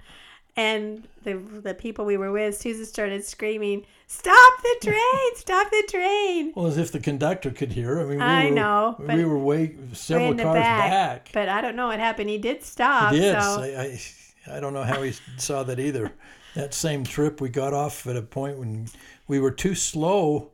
And 0.54 1.08
the 1.24 1.34
the 1.34 1.72
people 1.72 2.04
we 2.04 2.18
were 2.18 2.30
with, 2.30 2.58
Susan 2.58 2.84
started 2.84 3.24
screaming, 3.24 3.86
"Stop 4.06 4.62
the 4.62 4.76
train! 4.82 5.36
Stop 5.36 5.70
the 5.70 5.82
train!" 5.88 6.52
well, 6.54 6.66
as 6.66 6.76
if 6.76 6.92
the 6.92 7.00
conductor 7.00 7.50
could 7.50 7.72
hear. 7.72 8.00
I 8.00 8.04
mean, 8.04 8.18
we 8.18 8.22
I 8.22 8.44
were, 8.44 8.50
know, 8.50 8.96
we 8.98 9.24
were 9.24 9.38
way 9.38 9.76
several 9.94 10.34
the 10.34 10.42
cars 10.42 10.56
back, 10.56 10.90
back. 10.90 11.30
But 11.32 11.48
I 11.48 11.62
don't 11.62 11.74
know 11.74 11.86
what 11.86 12.00
happened. 12.00 12.28
He 12.28 12.36
did 12.36 12.62
stop. 12.62 13.14
He 13.14 13.20
did. 13.20 13.40
So 13.40 13.62
I, 13.62 13.98
I, 14.46 14.56
I 14.56 14.60
don't 14.60 14.74
know 14.74 14.82
how 14.82 15.00
he 15.00 15.14
saw 15.38 15.62
that 15.62 15.80
either. 15.80 16.12
That 16.54 16.74
same 16.74 17.02
trip, 17.02 17.40
we 17.40 17.48
got 17.48 17.72
off 17.72 18.06
at 18.06 18.14
a 18.14 18.20
point 18.20 18.58
when 18.58 18.88
we 19.26 19.40
were 19.40 19.50
too 19.52 19.74
slow. 19.74 20.50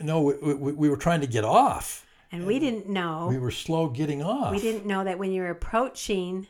No, 0.00 0.20
we, 0.20 0.54
we, 0.54 0.72
we 0.72 0.88
were 0.90 0.98
trying 0.98 1.22
to 1.22 1.26
get 1.26 1.44
off. 1.44 2.04
And 2.32 2.46
we 2.46 2.58
didn't 2.58 2.88
know. 2.88 3.26
We 3.28 3.38
were 3.38 3.50
slow 3.50 3.88
getting 3.88 4.22
off. 4.22 4.52
We 4.52 4.60
didn't 4.60 4.86
know 4.86 5.04
that 5.04 5.18
when 5.18 5.32
you're 5.32 5.50
approaching 5.50 6.46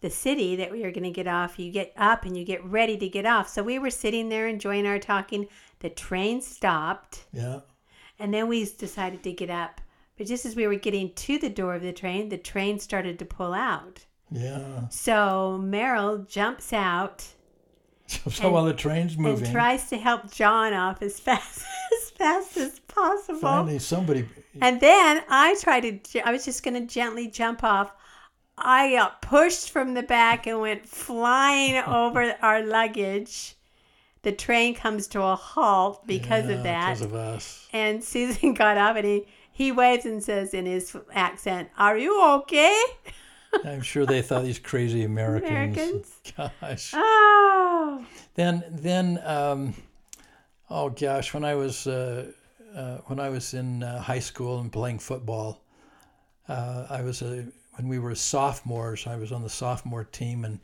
the 0.00 0.10
city 0.10 0.56
that 0.56 0.72
we 0.72 0.82
were 0.82 0.90
going 0.90 1.04
to 1.04 1.10
get 1.10 1.28
off, 1.28 1.58
you 1.58 1.70
get 1.70 1.92
up 1.96 2.24
and 2.24 2.36
you 2.36 2.44
get 2.44 2.64
ready 2.64 2.96
to 2.98 3.08
get 3.08 3.24
off. 3.24 3.48
So 3.48 3.62
we 3.62 3.78
were 3.78 3.90
sitting 3.90 4.28
there 4.28 4.48
enjoying 4.48 4.86
our 4.86 4.98
talking. 4.98 5.46
The 5.78 5.90
train 5.90 6.40
stopped, 6.40 7.24
Yeah. 7.32 7.60
and 8.18 8.34
then 8.34 8.48
we 8.48 8.64
decided 8.64 9.22
to 9.22 9.32
get 9.32 9.50
up. 9.50 9.80
But 10.18 10.26
just 10.26 10.44
as 10.44 10.56
we 10.56 10.66
were 10.66 10.74
getting 10.74 11.12
to 11.14 11.38
the 11.38 11.48
door 11.48 11.74
of 11.74 11.82
the 11.82 11.92
train, 11.92 12.28
the 12.28 12.36
train 12.38 12.78
started 12.80 13.18
to 13.20 13.24
pull 13.24 13.54
out. 13.54 14.04
Yeah. 14.30 14.88
So 14.88 15.60
Meryl 15.62 16.26
jumps 16.28 16.72
out 16.72 17.26
So, 18.06 18.30
so 18.30 18.50
while 18.50 18.64
the 18.64 18.74
train's 18.74 19.16
moving, 19.16 19.44
and 19.44 19.52
tries 19.54 19.88
to 19.90 19.98
help 19.98 20.32
John 20.32 20.72
off 20.72 21.00
as 21.02 21.18
fast 21.26 21.64
as 22.02 22.11
fast 22.22 22.56
as 22.56 22.78
possible. 22.80 23.40
finally 23.40 23.78
somebody. 23.78 24.28
And 24.60 24.80
then 24.80 25.22
I 25.28 25.56
tried 25.60 26.04
to, 26.04 26.28
I 26.28 26.32
was 26.32 26.44
just 26.44 26.62
going 26.62 26.74
to 26.74 26.86
gently 26.86 27.26
jump 27.28 27.64
off. 27.64 27.92
I 28.56 28.92
got 28.92 29.22
pushed 29.22 29.70
from 29.70 29.94
the 29.94 30.02
back 30.02 30.46
and 30.46 30.60
went 30.60 30.86
flying 30.86 31.76
over 31.86 32.36
our 32.42 32.62
luggage. 32.62 33.56
The 34.22 34.32
train 34.32 34.74
comes 34.74 35.08
to 35.08 35.22
a 35.22 35.34
halt 35.34 36.06
because 36.06 36.46
Yeah, 36.48 36.56
of 36.56 36.62
that. 36.62 36.88
Because 36.98 37.02
of 37.02 37.14
us. 37.14 37.68
and 37.72 38.04
Susan 38.12 38.54
got 38.54 38.76
up 38.78 38.96
and 38.96 39.04
he, 39.06 39.26
he 39.52 39.72
waves 39.72 40.04
and 40.06 40.22
says 40.22 40.54
in 40.54 40.66
his 40.66 40.96
accent, 41.12 41.70
Are 41.76 41.98
you 41.98 42.22
okay? 42.40 42.80
I'm 43.64 43.82
sure 43.82 44.06
they 44.06 44.22
thought 44.22 44.44
these 44.44 44.58
crazy 44.60 45.02
Americans. 45.04 45.50
Americans. 45.76 46.20
Gosh. 46.36 46.92
Oh, 46.94 48.06
Then, 48.34 48.62
then, 48.70 49.20
um, 49.24 49.74
oh 50.72 50.88
gosh, 50.88 51.34
when 51.34 51.44
I 51.44 51.54
was 51.54 51.86
uh, 51.86 52.32
uh, 52.74 52.96
when 53.06 53.20
I 53.20 53.28
was 53.28 53.54
in 53.54 53.82
uh, 53.82 54.00
high 54.00 54.18
school 54.18 54.60
and 54.60 54.72
playing 54.72 54.98
football, 54.98 55.62
uh, 56.48 56.86
I 56.88 57.02
was 57.02 57.22
a 57.22 57.46
when 57.74 57.88
we 57.88 57.98
were 57.98 58.14
sophomores. 58.14 59.06
I 59.06 59.16
was 59.16 59.30
on 59.30 59.42
the 59.42 59.50
sophomore 59.50 60.04
team, 60.04 60.44
and 60.44 60.58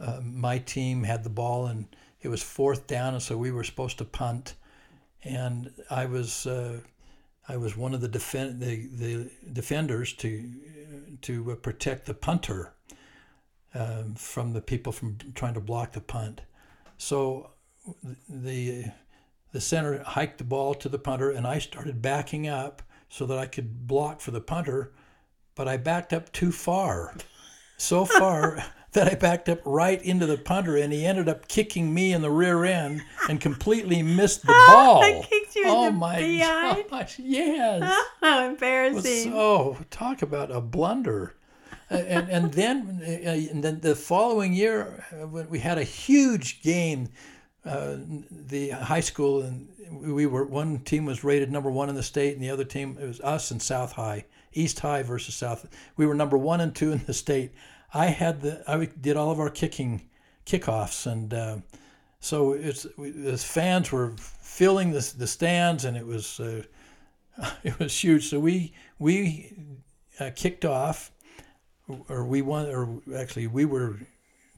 uh, 0.00 0.20
my 0.22 0.58
team 0.58 1.02
had 1.02 1.24
the 1.24 1.30
ball, 1.30 1.66
and 1.66 1.86
it 2.20 2.28
was 2.28 2.42
fourth 2.42 2.86
down, 2.86 3.14
and 3.14 3.22
so 3.22 3.36
we 3.36 3.50
were 3.50 3.64
supposed 3.64 3.98
to 3.98 4.04
punt, 4.04 4.54
and 5.24 5.72
I 5.90 6.06
was. 6.06 6.46
Uh, 6.46 6.80
I 7.50 7.56
was 7.56 7.74
one 7.74 7.94
of 7.94 8.02
the 8.02 8.08
defend 8.08 8.60
the, 8.60 8.86
the 8.92 9.30
defenders 9.54 10.12
to 10.14 10.50
to 11.22 11.56
protect 11.62 12.04
the 12.04 12.12
punter 12.12 12.74
um, 13.74 14.14
from 14.16 14.52
the 14.52 14.60
people 14.60 14.92
from 14.92 15.16
trying 15.34 15.54
to 15.54 15.60
block 15.60 15.92
the 15.92 16.02
punt. 16.02 16.42
So 16.98 17.52
the 18.28 18.84
the 19.52 19.60
center 19.60 20.02
hiked 20.02 20.38
the 20.38 20.44
ball 20.44 20.74
to 20.74 20.88
the 20.88 20.98
punter, 20.98 21.30
and 21.30 21.46
I 21.46 21.58
started 21.58 22.02
backing 22.02 22.48
up 22.48 22.82
so 23.08 23.26
that 23.26 23.38
I 23.38 23.46
could 23.46 23.86
block 23.86 24.20
for 24.20 24.30
the 24.30 24.40
punter, 24.40 24.92
but 25.54 25.66
I 25.68 25.76
backed 25.76 26.12
up 26.12 26.30
too 26.32 26.52
far, 26.52 27.14
so 27.76 28.04
far 28.04 28.62
that 28.92 29.10
I 29.10 29.14
backed 29.14 29.48
up 29.48 29.60
right 29.64 30.00
into 30.02 30.26
the 30.26 30.36
punter, 30.36 30.76
and 30.76 30.92
he 30.92 31.04
ended 31.06 31.28
up 31.28 31.48
kicking 31.48 31.92
me 31.92 32.12
in 32.12 32.22
the 32.22 32.30
rear 32.30 32.64
end 32.64 33.02
and 33.28 33.40
completely 33.40 34.02
missed 34.02 34.42
the 34.42 34.52
ball. 34.68 35.02
I 35.02 35.22
kicked 35.28 35.56
you 35.56 35.62
in 35.64 35.68
oh 35.70 35.84
the 35.86 35.92
my 35.92 36.16
behind. 36.18 36.84
gosh! 36.90 37.18
Yes. 37.18 38.04
how 38.20 38.46
embarrassing. 38.46 39.32
so 39.32 39.78
talk 39.90 40.22
about 40.22 40.50
a 40.50 40.60
blunder. 40.60 41.34
And 41.90 42.28
and 42.28 42.52
then 42.52 43.00
uh, 43.02 43.30
and 43.50 43.64
then 43.64 43.80
the 43.80 43.94
following 43.94 44.52
year 44.52 45.06
uh, 45.10 45.26
we 45.26 45.58
had 45.58 45.78
a 45.78 45.84
huge 45.84 46.60
game, 46.62 47.08
uh, 47.68 47.96
the 48.30 48.70
high 48.70 49.00
school 49.00 49.42
and 49.42 49.68
we 49.90 50.26
were 50.26 50.44
one 50.44 50.80
team 50.80 51.04
was 51.04 51.24
rated 51.24 51.50
number 51.50 51.70
one 51.70 51.88
in 51.88 51.94
the 51.94 52.02
state 52.02 52.34
and 52.34 52.42
the 52.42 52.50
other 52.50 52.64
team 52.64 52.98
it 53.00 53.06
was 53.06 53.20
us 53.20 53.50
and 53.50 53.60
South 53.60 53.92
High, 53.92 54.24
East 54.52 54.80
High 54.80 55.02
versus 55.02 55.34
South. 55.34 55.68
We 55.96 56.06
were 56.06 56.14
number 56.14 56.38
one 56.38 56.60
and 56.60 56.74
two 56.74 56.92
in 56.92 57.04
the 57.06 57.14
state. 57.14 57.52
I 57.92 58.06
had 58.06 58.42
the 58.42 58.62
I 58.66 58.86
did 58.86 59.16
all 59.16 59.30
of 59.30 59.40
our 59.40 59.50
kicking 59.50 60.08
kickoffs 60.46 61.06
and. 61.10 61.34
Uh, 61.34 61.56
so 62.20 62.52
it's 62.52 62.84
we, 62.96 63.10
the 63.10 63.38
fans 63.38 63.92
were 63.92 64.12
filling 64.18 64.90
the, 64.90 65.14
the 65.16 65.26
stands 65.28 65.84
and 65.84 65.96
it 65.96 66.04
was 66.04 66.40
uh, 66.40 66.62
it 67.62 67.78
was 67.78 67.98
huge. 67.98 68.28
So 68.28 68.40
we 68.40 68.72
we 68.98 69.52
uh, 70.18 70.30
kicked 70.34 70.64
off, 70.64 71.12
or 72.08 72.24
we 72.24 72.42
won, 72.42 72.66
or 72.66 73.00
actually 73.16 73.46
we 73.46 73.64
were 73.64 73.96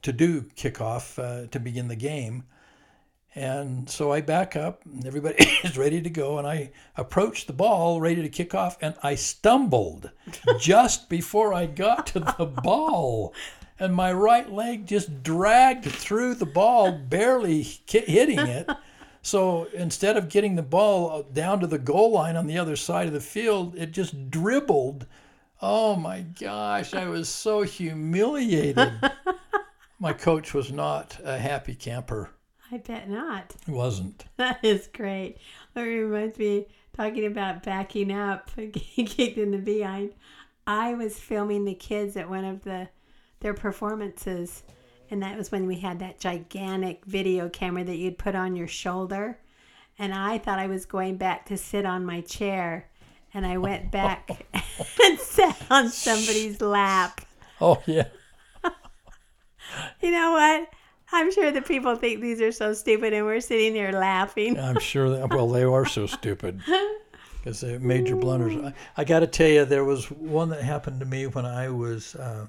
to 0.01 0.11
do 0.11 0.41
kickoff 0.41 1.19
uh, 1.19 1.47
to 1.47 1.59
begin 1.59 1.87
the 1.87 1.95
game. 1.95 2.43
And 3.33 3.89
so 3.89 4.11
I 4.11 4.19
back 4.19 4.57
up, 4.57 4.83
and 4.85 5.05
everybody 5.05 5.35
is 5.63 5.77
ready 5.77 6.01
to 6.01 6.09
go, 6.09 6.37
and 6.37 6.45
I 6.45 6.71
approach 6.97 7.45
the 7.45 7.53
ball, 7.53 8.01
ready 8.01 8.21
to 8.21 8.29
kick 8.29 8.53
off, 8.53 8.77
and 8.81 8.95
I 9.01 9.15
stumbled 9.15 10.11
just 10.59 11.07
before 11.07 11.53
I 11.53 11.65
got 11.65 12.07
to 12.07 12.19
the 12.19 12.45
ball, 12.45 13.33
and 13.79 13.95
my 13.95 14.11
right 14.11 14.51
leg 14.51 14.85
just 14.85 15.23
dragged 15.23 15.85
through 15.85 16.35
the 16.35 16.45
ball, 16.45 16.91
barely 16.91 17.61
hitting 17.87 18.39
it. 18.39 18.69
So 19.21 19.67
instead 19.73 20.17
of 20.17 20.29
getting 20.29 20.55
the 20.55 20.63
ball 20.63 21.11
uh, 21.11 21.21
down 21.31 21.59
to 21.61 21.67
the 21.67 21.77
goal 21.77 22.11
line 22.11 22.35
on 22.35 22.47
the 22.47 22.57
other 22.57 22.75
side 22.75 23.07
of 23.07 23.13
the 23.13 23.19
field, 23.21 23.75
it 23.77 23.91
just 23.91 24.29
dribbled. 24.31 25.05
Oh 25.61 25.95
my 25.95 26.21
gosh, 26.21 26.93
I 26.93 27.07
was 27.07 27.29
so 27.29 27.61
humiliated. 27.61 28.91
my 29.99 30.11
coach 30.11 30.53
was 30.53 30.71
not 30.71 31.17
a 31.23 31.37
happy 31.37 31.75
camper. 31.75 32.31
I 32.71 32.77
bet 32.77 33.09
not. 33.09 33.55
It 33.67 33.71
wasn't. 33.71 34.25
That 34.37 34.63
is 34.63 34.87
great. 34.87 35.37
That 35.73 35.83
reminds 35.83 36.37
me, 36.37 36.67
talking 36.95 37.25
about 37.25 37.63
backing 37.63 38.11
up, 38.11 38.49
getting 38.55 39.05
kicked 39.05 39.37
in 39.37 39.51
the 39.51 39.57
behind. 39.57 40.13
I 40.65 40.93
was 40.93 41.19
filming 41.19 41.65
the 41.65 41.73
kids 41.73 42.15
at 42.15 42.29
one 42.29 42.45
of 42.45 42.63
the 42.63 42.89
their 43.39 43.53
performances, 43.55 44.63
and 45.09 45.23
that 45.23 45.35
was 45.35 45.51
when 45.51 45.65
we 45.65 45.79
had 45.79 45.99
that 45.99 46.19
gigantic 46.19 47.03
video 47.05 47.49
camera 47.49 47.83
that 47.83 47.97
you'd 47.97 48.19
put 48.19 48.35
on 48.35 48.55
your 48.55 48.67
shoulder. 48.67 49.39
And 49.97 50.13
I 50.13 50.37
thought 50.37 50.59
I 50.59 50.67
was 50.67 50.85
going 50.85 51.17
back 51.17 51.47
to 51.47 51.57
sit 51.57 51.85
on 51.85 52.05
my 52.05 52.21
chair, 52.21 52.89
and 53.33 53.45
I 53.45 53.57
went 53.57 53.91
back 53.91 54.45
and 55.03 55.19
sat 55.19 55.59
on 55.69 55.89
somebody's 55.89 56.61
lap. 56.61 57.21
Oh 57.59 57.81
yeah. 57.85 58.07
You 60.01 60.11
know 60.11 60.31
what? 60.31 60.69
I'm 61.11 61.31
sure 61.31 61.51
the 61.51 61.61
people 61.61 61.95
think 61.95 62.21
these 62.21 62.41
are 62.41 62.51
so 62.51 62.73
stupid, 62.73 63.13
and 63.13 63.25
we're 63.25 63.41
sitting 63.41 63.73
here 63.73 63.91
laughing. 63.91 64.59
I'm 64.59 64.79
sure 64.79 65.09
that 65.09 65.29
well 65.29 65.47
they 65.49 65.63
are 65.63 65.85
so 65.85 66.05
stupid 66.05 66.61
because 67.37 67.61
they're 67.61 67.79
major 67.79 68.15
blunders. 68.15 68.55
I, 68.55 68.73
I 69.01 69.03
got 69.03 69.19
to 69.19 69.27
tell 69.27 69.47
you, 69.47 69.65
there 69.65 69.85
was 69.85 70.09
one 70.09 70.49
that 70.49 70.63
happened 70.63 70.99
to 71.01 71.05
me 71.05 71.27
when 71.27 71.45
I 71.45 71.69
was 71.69 72.15
uh, 72.15 72.47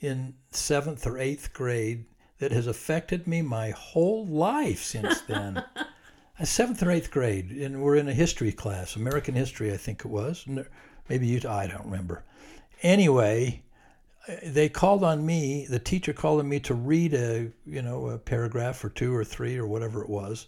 in 0.00 0.34
seventh 0.50 1.06
or 1.06 1.18
eighth 1.18 1.52
grade 1.52 2.04
that 2.38 2.52
has 2.52 2.66
affected 2.66 3.26
me 3.26 3.42
my 3.42 3.70
whole 3.70 4.26
life 4.26 4.82
since 4.82 5.20
then. 5.22 5.64
Uh, 6.40 6.44
seventh 6.44 6.80
or 6.84 6.90
eighth 6.92 7.10
grade, 7.10 7.50
and 7.50 7.82
we're 7.82 7.96
in 7.96 8.08
a 8.08 8.12
history 8.12 8.52
class, 8.52 8.94
American 8.94 9.34
history, 9.34 9.72
I 9.72 9.76
think 9.76 10.04
it 10.04 10.08
was. 10.08 10.46
Maybe 11.08 11.26
you, 11.26 11.40
I 11.48 11.66
don't 11.66 11.86
remember. 11.86 12.22
Anyway, 12.80 13.62
they 14.42 14.68
called 14.68 15.04
on 15.04 15.24
me. 15.24 15.66
The 15.68 15.78
teacher 15.78 16.12
called 16.12 16.40
on 16.40 16.48
me 16.48 16.60
to 16.60 16.74
read 16.74 17.14
a, 17.14 17.50
you 17.64 17.82
know, 17.82 18.08
a 18.08 18.18
paragraph 18.18 18.84
or 18.84 18.90
two 18.90 19.14
or 19.14 19.24
three 19.24 19.56
or 19.56 19.66
whatever 19.66 20.02
it 20.02 20.10
was, 20.10 20.46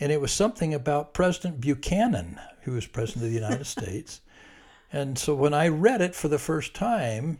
and 0.00 0.10
it 0.10 0.20
was 0.20 0.32
something 0.32 0.72
about 0.74 1.14
President 1.14 1.60
Buchanan, 1.60 2.40
who 2.62 2.72
was 2.72 2.86
president 2.86 3.24
of 3.24 3.30
the 3.30 3.38
United 3.38 3.66
States. 3.78 4.20
And 4.92 5.18
so 5.18 5.34
when 5.34 5.54
I 5.54 5.68
read 5.68 6.00
it 6.00 6.14
for 6.14 6.28
the 6.28 6.38
first 6.38 6.74
time, 6.74 7.38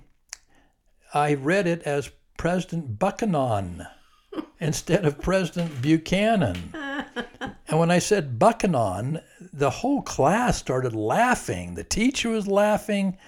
I 1.13 1.35
read 1.35 1.67
it 1.67 1.83
as 1.83 2.11
President 2.39 2.99
Buchanan 2.99 3.87
instead 4.61 5.05
of 5.05 5.21
President 5.21 5.83
Buchanan. 5.83 6.75
And 7.69 7.79
when 7.79 7.91
I 7.91 7.99
said 7.99 8.39
Buchanan, 8.39 9.21
the 9.53 9.71
whole 9.71 10.03
class 10.03 10.59
started 10.59 10.95
laughing. 10.95 11.75
The 11.75 11.85
teacher 11.85 12.31
was 12.31 12.47
laughing. 12.47 13.19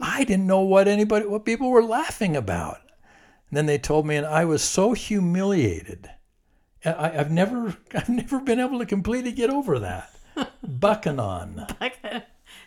I 0.00 0.24
didn't 0.24 0.46
know 0.46 0.60
what 0.60 0.88
anybody, 0.88 1.26
what 1.26 1.44
people 1.44 1.70
were 1.70 1.82
laughing 1.82 2.36
about. 2.36 2.78
And 3.50 3.56
then 3.56 3.66
they 3.66 3.78
told 3.78 4.06
me, 4.06 4.16
and 4.16 4.26
I 4.26 4.44
was 4.44 4.62
so 4.62 4.92
humiliated. 4.92 6.10
I, 6.84 7.18
I've 7.18 7.30
never, 7.30 7.76
I've 7.94 8.08
never 8.08 8.40
been 8.40 8.60
able 8.60 8.78
to 8.78 8.86
completely 8.86 9.32
get 9.32 9.50
over 9.50 9.78
that. 9.80 10.10
bucking 10.62 11.20
on. 11.20 11.66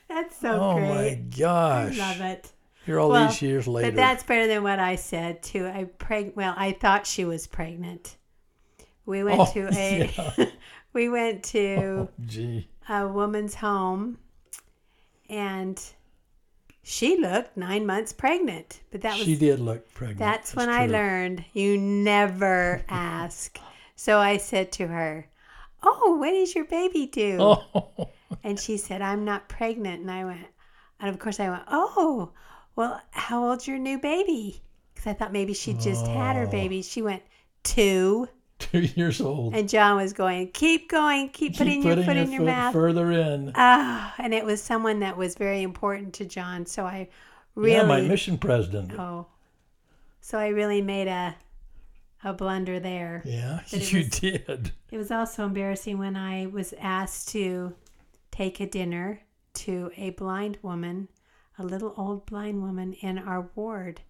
That's 0.08 0.38
so 0.38 0.60
oh 0.60 0.80
my 0.80 0.96
great. 0.96 1.38
gosh! 1.38 2.00
I 2.00 2.12
love 2.12 2.22
it. 2.22 2.52
Here 2.86 2.98
all 3.00 3.10
Well, 3.10 3.28
these 3.28 3.42
years 3.42 3.68
later. 3.68 3.92
But 3.92 3.98
that's 3.98 4.24
better 4.24 4.48
than 4.48 4.64
what 4.64 4.80
I 4.80 4.96
said 4.96 5.44
too. 5.44 5.68
I 5.68 5.84
preg 6.00 6.34
well, 6.36 6.54
I 6.56 6.72
thought 6.72 7.06
she 7.06 7.26
was 7.26 7.46
pregnant. 7.46 8.16
We 9.06 9.24
went 9.26 9.40
Oh, 9.42 9.52
to 9.54 9.70
a 9.74 10.52
we 10.94 11.10
went 11.10 11.44
to 11.46 11.76
oh, 11.78 12.10
gee. 12.26 12.70
a 12.88 13.06
woman's 13.08 13.56
home 13.56 14.18
and 15.30 15.82
she 16.90 17.18
looked 17.18 17.58
nine 17.58 17.86
months 17.86 18.14
pregnant. 18.14 18.80
But 18.92 19.02
that 19.02 19.18
was 19.18 19.26
she 19.26 19.36
did 19.36 19.60
look 19.60 19.94
pregnant. 19.94 20.20
that's 20.20 20.56
when 20.56 20.70
I 20.70 20.86
learned 20.88 21.44
you 21.54 21.78
never 21.78 22.84
ask. 22.90 23.60
So 23.96 24.20
I 24.20 24.38
said 24.38 24.72
to 24.74 24.88
her, 24.88 25.28
Oh, 25.84 26.18
when 26.20 26.34
is 26.34 26.56
your 26.56 26.66
baby 26.66 27.06
due? 27.08 27.38
Oh, 27.42 28.10
And 28.44 28.60
she 28.60 28.78
said, 28.78 29.02
I'm 29.02 29.26
not 29.26 29.48
pregnant. 29.50 30.02
And 30.02 30.10
I 30.12 30.24
went, 30.26 30.48
and 31.00 31.10
of 31.10 31.20
course 31.20 31.40
I 31.40 31.50
went, 31.50 31.64
Oh, 31.68 32.32
well, 32.76 33.02
how 33.12 33.50
old's 33.50 33.68
your 33.68 33.78
new 33.80 34.00
baby? 34.00 34.62
Because 34.94 35.08
I 35.08 35.14
thought 35.14 35.34
maybe 35.34 35.54
she 35.54 35.74
just 35.74 36.08
had 36.08 36.36
her 36.36 36.48
Oh. 36.48 36.52
baby. 36.52 36.82
She 36.82 37.02
went, 37.02 37.24
Two. 37.64 38.28
two 38.72 38.82
years 38.82 39.22
old. 39.22 39.56
And 39.56 39.70
John 39.70 39.98
was 39.98 40.14
going, 40.14 40.52
Keep 40.52 40.90
going, 40.90 41.30
keep, 41.30 41.54
Keep 41.54 41.58
putting, 41.58 41.84
your 41.84 41.96
foot 42.04 42.18
in 42.18 42.32
your 42.32 42.40
foot 42.42 42.46
mouth. 42.46 42.74
further 42.74 43.12
in. 43.12 43.52
Ah, 43.56 44.14
and 44.18 44.34
it 44.34 44.46
was 44.46 44.62
someone 44.62 45.00
that 45.02 45.16
was 45.18 45.36
very 45.36 45.62
important 45.62 46.14
to 46.16 46.26
John. 46.26 46.66
So 46.66 46.86
I 46.86 47.10
really, 47.56 47.74
Yeah, 47.78 47.86
my 47.86 48.02
mission 48.02 48.38
president. 48.38 48.94
oh, 49.00 49.28
so 50.22 50.38
I 50.38 50.48
really 50.48 50.82
made 50.82 51.08
a, 51.08 51.36
a 52.24 52.34
blunder 52.34 52.80
there. 52.80 53.22
Yeah, 53.26 53.62
you 53.70 54.00
was- 54.00 54.10
did. 54.20 54.72
It 54.92 54.98
was 54.98 55.12
also 55.12 55.46
embarrassing 55.46 55.98
when 55.98 56.16
I 56.16 56.48
was 56.48 56.74
asked 56.80 57.30
to 57.30 57.74
take 58.32 58.60
a 58.60 58.66
dinner 58.68 59.22
to 59.56 59.92
a 59.98 60.12
blind 60.12 60.58
woman, 60.62 61.08
a 61.60 61.64
little 61.64 61.94
old 61.98 62.26
blind 62.26 62.62
woman 62.62 62.94
in 62.94 63.18
our 63.18 63.50
ward. 63.56 64.02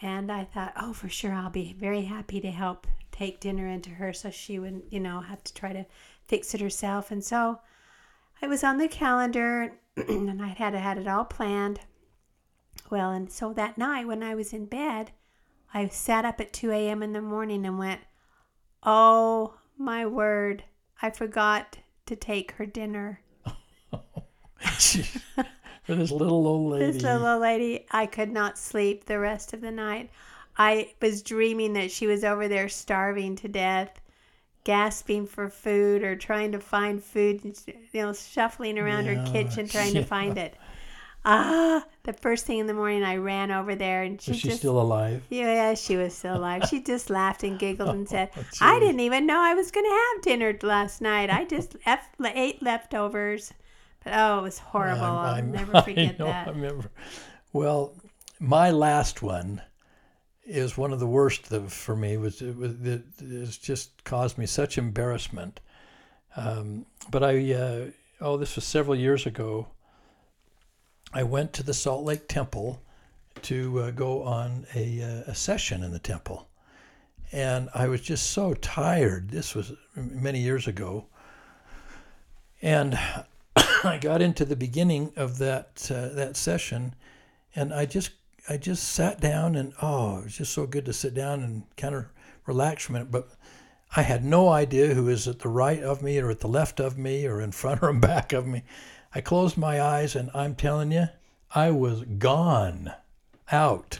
And 0.00 0.32
I 0.32 0.44
thought, 0.44 0.72
oh, 0.80 0.92
for 0.92 1.08
sure, 1.08 1.32
I'll 1.32 1.48
be 1.50 1.74
very 1.78 2.02
happy 2.02 2.40
to 2.40 2.50
help 2.50 2.86
take 3.12 3.40
dinner 3.40 3.68
into 3.68 3.90
her 3.90 4.12
so 4.12 4.30
she 4.30 4.58
wouldn't, 4.58 4.92
you 4.92 4.98
know, 4.98 5.20
have 5.20 5.44
to 5.44 5.54
try 5.54 5.72
to 5.72 5.86
fix 6.26 6.54
it 6.54 6.60
herself. 6.60 7.10
And 7.10 7.22
so 7.22 7.60
I 8.40 8.48
was 8.48 8.64
on 8.64 8.78
the 8.78 8.88
calendar 8.88 9.74
and 9.96 10.42
I 10.42 10.48
had 10.48 10.74
had 10.74 10.98
it 10.98 11.06
all 11.06 11.24
planned. 11.24 11.80
Well, 12.90 13.10
and 13.10 13.30
so 13.30 13.52
that 13.52 13.78
night 13.78 14.06
when 14.06 14.22
I 14.22 14.34
was 14.34 14.52
in 14.52 14.66
bed, 14.66 15.12
I 15.72 15.86
sat 15.88 16.24
up 16.24 16.40
at 16.40 16.52
2 16.52 16.70
a.m. 16.72 17.02
in 17.02 17.12
the 17.12 17.22
morning 17.22 17.64
and 17.64 17.78
went, 17.78 18.00
Oh 18.82 19.54
my 19.78 20.04
word, 20.04 20.64
I 21.00 21.10
forgot 21.10 21.78
to 22.06 22.16
take 22.16 22.52
her 22.52 22.66
dinner. 22.66 23.20
For 25.84 25.94
this 25.94 26.10
little 26.10 26.46
old 26.46 26.72
lady. 26.72 26.92
This 26.92 27.02
little 27.02 27.26
old 27.26 27.42
lady, 27.42 27.86
I 27.90 28.06
could 28.06 28.30
not 28.30 28.58
sleep 28.58 29.04
the 29.04 29.18
rest 29.18 29.52
of 29.52 29.60
the 29.60 29.70
night. 29.70 30.10
I 30.56 30.92
was 31.00 31.22
dreaming 31.22 31.72
that 31.74 31.90
she 31.90 32.06
was 32.06 32.24
over 32.24 32.48
there 32.48 32.68
starving 32.68 33.36
to 33.36 33.48
death, 33.48 34.00
gasping 34.64 35.26
for 35.26 35.48
food 35.48 36.02
or 36.02 36.16
trying 36.16 36.52
to 36.52 36.60
find 36.60 37.02
food, 37.02 37.42
you 37.66 38.02
know, 38.02 38.12
shuffling 38.12 38.78
around 38.78 39.06
Yeah, 39.06 39.14
her 39.26 39.32
kitchen 39.32 39.68
trying 39.68 39.94
yeah. 39.94 40.00
to 40.02 40.06
find 40.06 40.38
it. 40.38 40.56
Ah, 41.24 41.84
the 42.02 42.12
first 42.12 42.46
thing 42.46 42.58
in 42.58 42.66
the 42.66 42.74
morning, 42.74 43.04
I 43.04 43.16
ran 43.16 43.52
over 43.52 43.74
there 43.76 44.02
and 44.02 44.20
she 44.20 44.32
Was 44.32 44.40
she 44.40 44.48
just 44.48 44.58
still 44.58 44.80
alive? 44.80 45.22
Yeah, 45.30 45.74
she 45.74 45.96
was 45.96 46.14
still 46.16 46.36
alive. 46.36 46.64
She 46.68 46.82
just 46.82 47.10
laughed 47.10 47.44
and 47.44 47.58
giggled 47.58 47.94
and 47.94 48.08
said, 48.08 48.30
Oh, 48.36 48.42
I 48.60 48.80
didn't 48.80 49.00
even 49.00 49.24
know 49.26 49.40
I 49.40 49.54
was 49.54 49.70
going 49.70 49.86
to 49.86 49.90
have 50.14 50.22
dinner 50.22 50.58
last 50.62 51.00
night. 51.00 51.30
I 51.30 51.44
just 51.44 51.76
F- 51.86 52.08
ate 52.20 52.60
leftovers. 52.62 53.52
But 54.02 54.14
oh, 54.16 54.40
it 54.40 54.42
was 54.42 54.58
horrible. 54.58 55.04
I'm- 55.04 55.16
I'll 55.18 55.34
I'm- 55.36 55.52
never 55.52 55.76
I 55.76 55.80
forget 55.82 56.18
know, 56.18 56.26
that. 56.26 56.48
I 56.48 56.50
remember. 56.50 56.90
Well, 57.52 57.94
my 58.40 58.70
last 58.72 59.22
one 59.22 59.62
is 60.44 60.76
one 60.76 60.92
of 60.92 61.00
the 61.00 61.06
worst 61.06 61.50
of, 61.52 61.72
for 61.72 61.94
me. 61.94 62.16
Was 62.16 62.42
it 62.42 62.56
was 62.56 62.72
it, 62.82 63.04
it's 63.20 63.58
just 63.58 64.04
caused 64.04 64.38
me 64.38 64.46
such 64.46 64.78
embarrassment. 64.78 65.60
Um, 66.36 66.86
but 67.10 67.22
I 67.22 67.52
uh, 67.52 67.84
oh, 68.20 68.36
this 68.36 68.56
was 68.56 68.64
several 68.64 68.96
years 68.96 69.26
ago. 69.26 69.68
I 71.12 71.22
went 71.24 71.52
to 71.54 71.62
the 71.62 71.74
Salt 71.74 72.04
Lake 72.04 72.26
Temple 72.26 72.80
to 73.42 73.80
uh, 73.80 73.90
go 73.90 74.22
on 74.22 74.66
a, 74.74 75.02
uh, 75.02 75.30
a 75.30 75.34
session 75.34 75.82
in 75.82 75.90
the 75.92 75.98
temple, 75.98 76.48
and 77.32 77.68
I 77.74 77.88
was 77.88 78.00
just 78.00 78.30
so 78.30 78.54
tired. 78.54 79.30
This 79.30 79.54
was 79.54 79.72
many 79.94 80.40
years 80.40 80.66
ago, 80.66 81.06
and 82.62 82.98
I 83.56 83.98
got 84.00 84.22
into 84.22 84.44
the 84.44 84.56
beginning 84.56 85.12
of 85.16 85.38
that 85.38 85.90
uh, 85.90 86.14
that 86.14 86.36
session, 86.36 86.94
and 87.54 87.74
I 87.74 87.84
just 87.84 88.12
I 88.48 88.56
just 88.56 88.84
sat 88.88 89.20
down 89.20 89.54
and 89.54 89.72
oh, 89.80 90.18
it 90.18 90.24
was 90.24 90.36
just 90.36 90.52
so 90.52 90.66
good 90.66 90.84
to 90.86 90.92
sit 90.92 91.14
down 91.14 91.42
and 91.42 91.62
kind 91.76 91.94
of 91.94 92.06
relax 92.46 92.84
for 92.84 92.92
a 92.92 92.94
minute. 92.94 93.10
But 93.10 93.28
I 93.96 94.02
had 94.02 94.24
no 94.24 94.48
idea 94.48 94.94
who 94.94 95.04
was 95.04 95.28
at 95.28 95.38
the 95.40 95.48
right 95.48 95.82
of 95.82 96.02
me 96.02 96.18
or 96.18 96.30
at 96.30 96.40
the 96.40 96.48
left 96.48 96.80
of 96.80 96.98
me 96.98 97.26
or 97.26 97.40
in 97.40 97.52
front 97.52 97.82
or 97.82 97.90
in 97.90 98.00
back 98.00 98.32
of 98.32 98.46
me. 98.46 98.62
I 99.14 99.20
closed 99.20 99.56
my 99.56 99.80
eyes 99.80 100.16
and 100.16 100.30
I'm 100.34 100.54
telling 100.54 100.90
you, 100.90 101.06
I 101.54 101.70
was 101.70 102.02
gone, 102.02 102.92
out, 103.50 103.98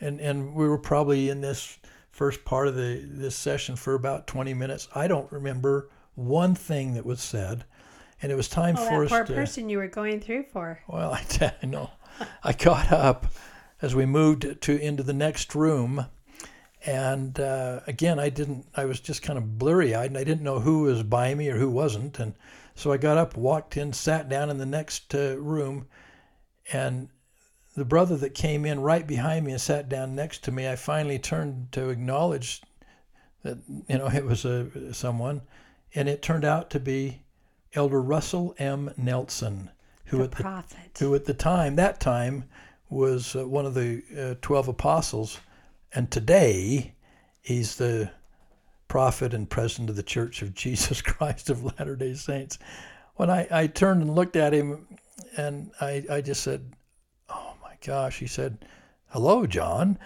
and 0.00 0.20
and 0.20 0.52
we 0.54 0.68
were 0.68 0.78
probably 0.78 1.28
in 1.28 1.40
this 1.40 1.78
first 2.10 2.44
part 2.44 2.66
of 2.66 2.74
the 2.74 3.04
this 3.08 3.36
session 3.36 3.76
for 3.76 3.94
about 3.94 4.26
20 4.26 4.52
minutes. 4.54 4.88
I 4.92 5.06
don't 5.06 5.30
remember 5.30 5.90
one 6.16 6.56
thing 6.56 6.94
that 6.94 7.06
was 7.06 7.20
said, 7.20 7.64
and 8.20 8.32
it 8.32 8.34
was 8.34 8.48
time 8.48 8.74
Oh, 8.76 8.84
for 8.84 8.98
that 8.98 9.04
us 9.04 9.10
poor 9.10 9.24
to. 9.26 9.32
person 9.32 9.68
you 9.68 9.78
were 9.78 9.86
going 9.86 10.18
through 10.20 10.42
for. 10.52 10.80
Well, 10.88 11.12
I, 11.14 11.22
t- 11.28 11.46
I 11.62 11.66
know. 11.66 11.90
I 12.42 12.52
got 12.52 12.92
up 12.92 13.26
as 13.82 13.94
we 13.94 14.06
moved 14.06 14.60
to 14.62 14.78
into 14.78 15.02
the 15.02 15.12
next 15.12 15.54
room, 15.54 16.06
and 16.84 17.38
uh, 17.38 17.80
again, 17.86 18.18
I 18.18 18.28
didn't. 18.28 18.66
I 18.74 18.84
was 18.84 19.00
just 19.00 19.22
kind 19.22 19.38
of 19.38 19.58
blurry-eyed, 19.58 20.10
and 20.10 20.18
I 20.18 20.24
didn't 20.24 20.44
know 20.44 20.60
who 20.60 20.82
was 20.82 21.02
by 21.02 21.34
me 21.34 21.48
or 21.48 21.58
who 21.58 21.70
wasn't. 21.70 22.18
And 22.18 22.34
so 22.74 22.92
I 22.92 22.96
got 22.96 23.18
up, 23.18 23.36
walked 23.36 23.76
in, 23.76 23.92
sat 23.92 24.28
down 24.28 24.50
in 24.50 24.58
the 24.58 24.66
next 24.66 25.14
uh, 25.14 25.36
room, 25.38 25.86
and 26.72 27.08
the 27.76 27.84
brother 27.84 28.16
that 28.16 28.34
came 28.34 28.64
in 28.64 28.80
right 28.80 29.06
behind 29.06 29.46
me 29.46 29.52
and 29.52 29.60
sat 29.60 29.88
down 29.88 30.14
next 30.14 30.42
to 30.44 30.52
me, 30.52 30.68
I 30.68 30.76
finally 30.76 31.18
turned 31.18 31.72
to 31.72 31.88
acknowledge 31.88 32.62
that 33.42 33.58
you 33.88 33.98
know 33.98 34.08
it 34.08 34.24
was 34.24 34.44
a 34.44 34.92
someone, 34.92 35.42
and 35.94 36.08
it 36.08 36.22
turned 36.22 36.44
out 36.44 36.70
to 36.70 36.80
be 36.80 37.22
Elder 37.74 38.02
Russell 38.02 38.54
M. 38.58 38.92
Nelson, 38.96 39.70
who 40.10 40.18
The 40.18 40.24
at 40.24 40.30
the 40.32 41.04
who 41.04 41.14
at 41.14 41.24
the 41.24 41.34
time, 41.34 41.76
that 41.76 42.00
time, 42.00 42.44
was 42.88 43.36
uh, 43.36 43.46
one 43.46 43.66
of 43.66 43.74
the 43.74 44.02
uh, 44.18 44.34
12 44.42 44.68
apostles. 44.68 45.40
And 45.94 46.10
today, 46.10 46.94
he's 47.42 47.76
the 47.76 48.10
prophet 48.88 49.32
and 49.32 49.48
president 49.48 49.88
of 49.90 49.96
the 49.96 50.02
Church 50.02 50.42
of 50.42 50.54
Jesus 50.54 51.00
Christ 51.02 51.50
of 51.50 51.64
Latter 51.64 51.96
day 51.96 52.14
Saints. 52.14 52.58
When 53.16 53.30
I, 53.30 53.46
I 53.50 53.66
turned 53.66 54.02
and 54.02 54.14
looked 54.14 54.36
at 54.36 54.52
him, 54.52 54.86
and 55.36 55.70
I, 55.80 56.04
I 56.10 56.20
just 56.20 56.42
said, 56.42 56.72
Oh 57.28 57.54
my 57.62 57.74
gosh, 57.84 58.18
he 58.18 58.26
said, 58.26 58.64
Hello, 59.08 59.46
John. 59.46 59.98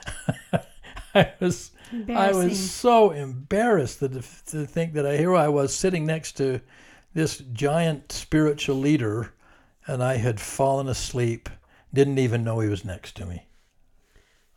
I 1.14 1.33
was. 1.40 1.71
I 2.09 2.33
was 2.33 2.59
so 2.71 3.11
embarrassed 3.11 4.01
to, 4.01 4.09
to 4.09 4.67
think 4.67 4.95
that 4.95 5.07
I, 5.07 5.17
here 5.17 5.35
I 5.35 5.49
was 5.49 5.75
sitting 5.75 6.05
next 6.05 6.33
to 6.38 6.61
this 7.14 7.38
giant 7.53 8.11
spiritual 8.11 8.77
leader, 8.77 9.33
and 9.87 10.03
I 10.03 10.16
had 10.16 10.40
fallen 10.40 10.88
asleep. 10.88 11.49
Didn't 11.92 12.18
even 12.18 12.44
know 12.44 12.61
he 12.61 12.68
was 12.68 12.85
next 12.85 13.16
to 13.16 13.27
me. 13.27 13.47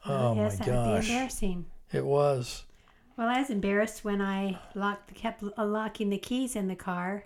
Oh, 0.06 0.30
oh 0.30 0.36
yes, 0.36 0.60
my 0.60 0.66
that 0.66 0.76
would 0.76 0.84
be 0.84 0.96
gosh, 0.96 1.10
embarrassing. 1.10 1.66
it 1.92 2.06
was. 2.06 2.64
Well, 3.18 3.28
I 3.28 3.40
was 3.40 3.50
embarrassed 3.50 4.06
when 4.06 4.22
I 4.22 4.60
locked, 4.76 5.14
kept 5.16 5.44
uh, 5.44 5.66
locking 5.66 6.10
the 6.10 6.18
keys 6.18 6.56
in 6.56 6.68
the 6.68 6.76
car. 6.76 7.26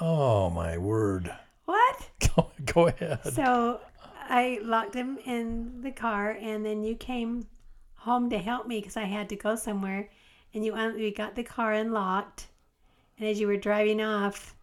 Oh 0.00 0.50
my 0.50 0.78
word. 0.78 1.34
What? 1.64 2.10
Go, 2.36 2.50
go 2.64 2.86
ahead. 2.88 3.20
So 3.24 3.80
I 4.28 4.60
locked 4.62 4.94
him 4.94 5.18
in 5.24 5.80
the 5.82 5.90
car, 5.90 6.30
and 6.40 6.64
then 6.64 6.82
you 6.82 6.94
came 6.94 7.46
home 7.94 8.30
to 8.30 8.38
help 8.38 8.66
me 8.66 8.80
because 8.80 8.96
I 8.96 9.04
had 9.04 9.28
to 9.30 9.36
go 9.36 9.56
somewhere. 9.56 10.08
And 10.54 10.64
you 10.64 10.74
uh, 10.74 10.78
un- 10.78 10.94
we 10.94 11.10
got 11.10 11.34
the 11.34 11.42
car 11.42 11.72
unlocked, 11.72 12.46
and 13.18 13.28
as 13.28 13.40
you 13.40 13.46
were 13.46 13.56
driving 13.56 14.00
off, 14.00 14.54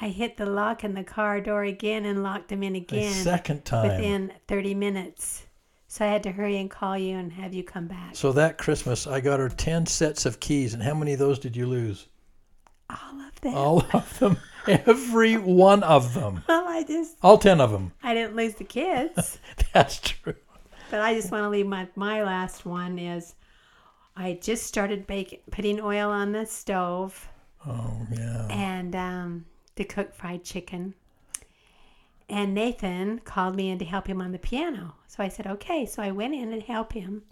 I 0.00 0.08
hit 0.08 0.36
the 0.36 0.46
lock 0.46 0.82
in 0.84 0.94
the 0.94 1.04
car 1.04 1.40
door 1.40 1.62
again 1.64 2.06
and 2.06 2.22
locked 2.22 2.50
him 2.50 2.62
in 2.62 2.74
A 2.74 2.78
again 2.78 3.12
second 3.12 3.64
time. 3.64 3.88
within 3.88 4.32
30 4.48 4.74
minutes. 4.74 5.46
So 5.88 6.04
I 6.04 6.08
had 6.08 6.22
to 6.22 6.30
hurry 6.32 6.56
and 6.58 6.70
call 6.70 6.96
you 6.96 7.16
and 7.16 7.32
have 7.32 7.52
you 7.52 7.64
come 7.64 7.86
back. 7.86 8.14
So 8.14 8.32
that 8.32 8.58
Christmas, 8.58 9.06
I 9.06 9.20
got 9.20 9.40
her 9.40 9.48
10 9.48 9.86
sets 9.86 10.24
of 10.24 10.38
keys. 10.40 10.72
And 10.72 10.82
how 10.82 10.94
many 10.94 11.12
of 11.12 11.18
those 11.18 11.38
did 11.38 11.56
you 11.56 11.66
lose? 11.66 12.06
All 12.88 13.20
of 13.20 13.40
them. 13.40 13.54
All 13.54 13.84
of 13.92 14.18
them. 14.18 14.36
Every 14.66 15.36
one 15.36 15.82
of 15.82 16.14
them. 16.14 16.44
Well, 16.48 16.64
I 16.68 16.84
just 16.84 17.16
All 17.22 17.38
10 17.38 17.60
of 17.60 17.70
them. 17.72 17.92
I 18.02 18.14
didn't 18.14 18.36
lose 18.36 18.54
the 18.54 18.64
kids. 18.64 19.38
That's 19.74 19.98
true. 20.00 20.34
But 20.90 21.00
I 21.00 21.14
just 21.14 21.30
want 21.30 21.44
to 21.44 21.48
leave 21.48 21.66
my 21.66 21.86
my 21.94 22.22
last 22.24 22.64
one 22.64 22.98
is 22.98 23.34
I 24.16 24.38
just 24.42 24.66
started 24.66 25.06
baking, 25.06 25.40
putting 25.50 25.80
oil 25.80 26.10
on 26.10 26.32
the 26.32 26.46
stove, 26.46 27.28
Oh 27.66 28.06
yeah. 28.12 28.46
and 28.50 28.96
um, 28.96 29.44
to 29.76 29.84
cook 29.84 30.14
fried 30.14 30.44
chicken. 30.44 30.94
And 32.28 32.54
Nathan 32.54 33.18
called 33.20 33.56
me 33.56 33.70
in 33.70 33.78
to 33.80 33.84
help 33.84 34.06
him 34.06 34.20
on 34.22 34.30
the 34.32 34.38
piano. 34.38 34.94
So 35.08 35.22
I 35.22 35.28
said, 35.28 35.46
okay. 35.46 35.84
So 35.84 36.02
I 36.02 36.12
went 36.12 36.34
in 36.34 36.52
and 36.52 36.62
helped 36.62 36.92
him. 36.92 37.22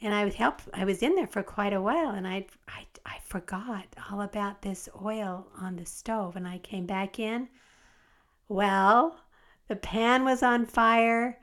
And 0.00 0.14
I 0.14 0.24
was 0.24 0.34
help. 0.34 0.60
I 0.74 0.84
was 0.84 1.02
in 1.02 1.16
there 1.16 1.26
for 1.26 1.42
quite 1.42 1.72
a 1.72 1.80
while, 1.80 2.10
and 2.10 2.24
I, 2.28 2.46
I, 2.68 2.86
I 3.04 3.18
forgot 3.24 3.84
all 4.10 4.20
about 4.20 4.62
this 4.62 4.88
oil 5.02 5.48
on 5.58 5.74
the 5.74 5.86
stove. 5.86 6.36
And 6.36 6.46
I 6.46 6.58
came 6.58 6.86
back 6.86 7.18
in. 7.18 7.48
Well, 8.48 9.18
the 9.66 9.76
pan 9.76 10.24
was 10.24 10.42
on 10.42 10.66
fire, 10.66 11.38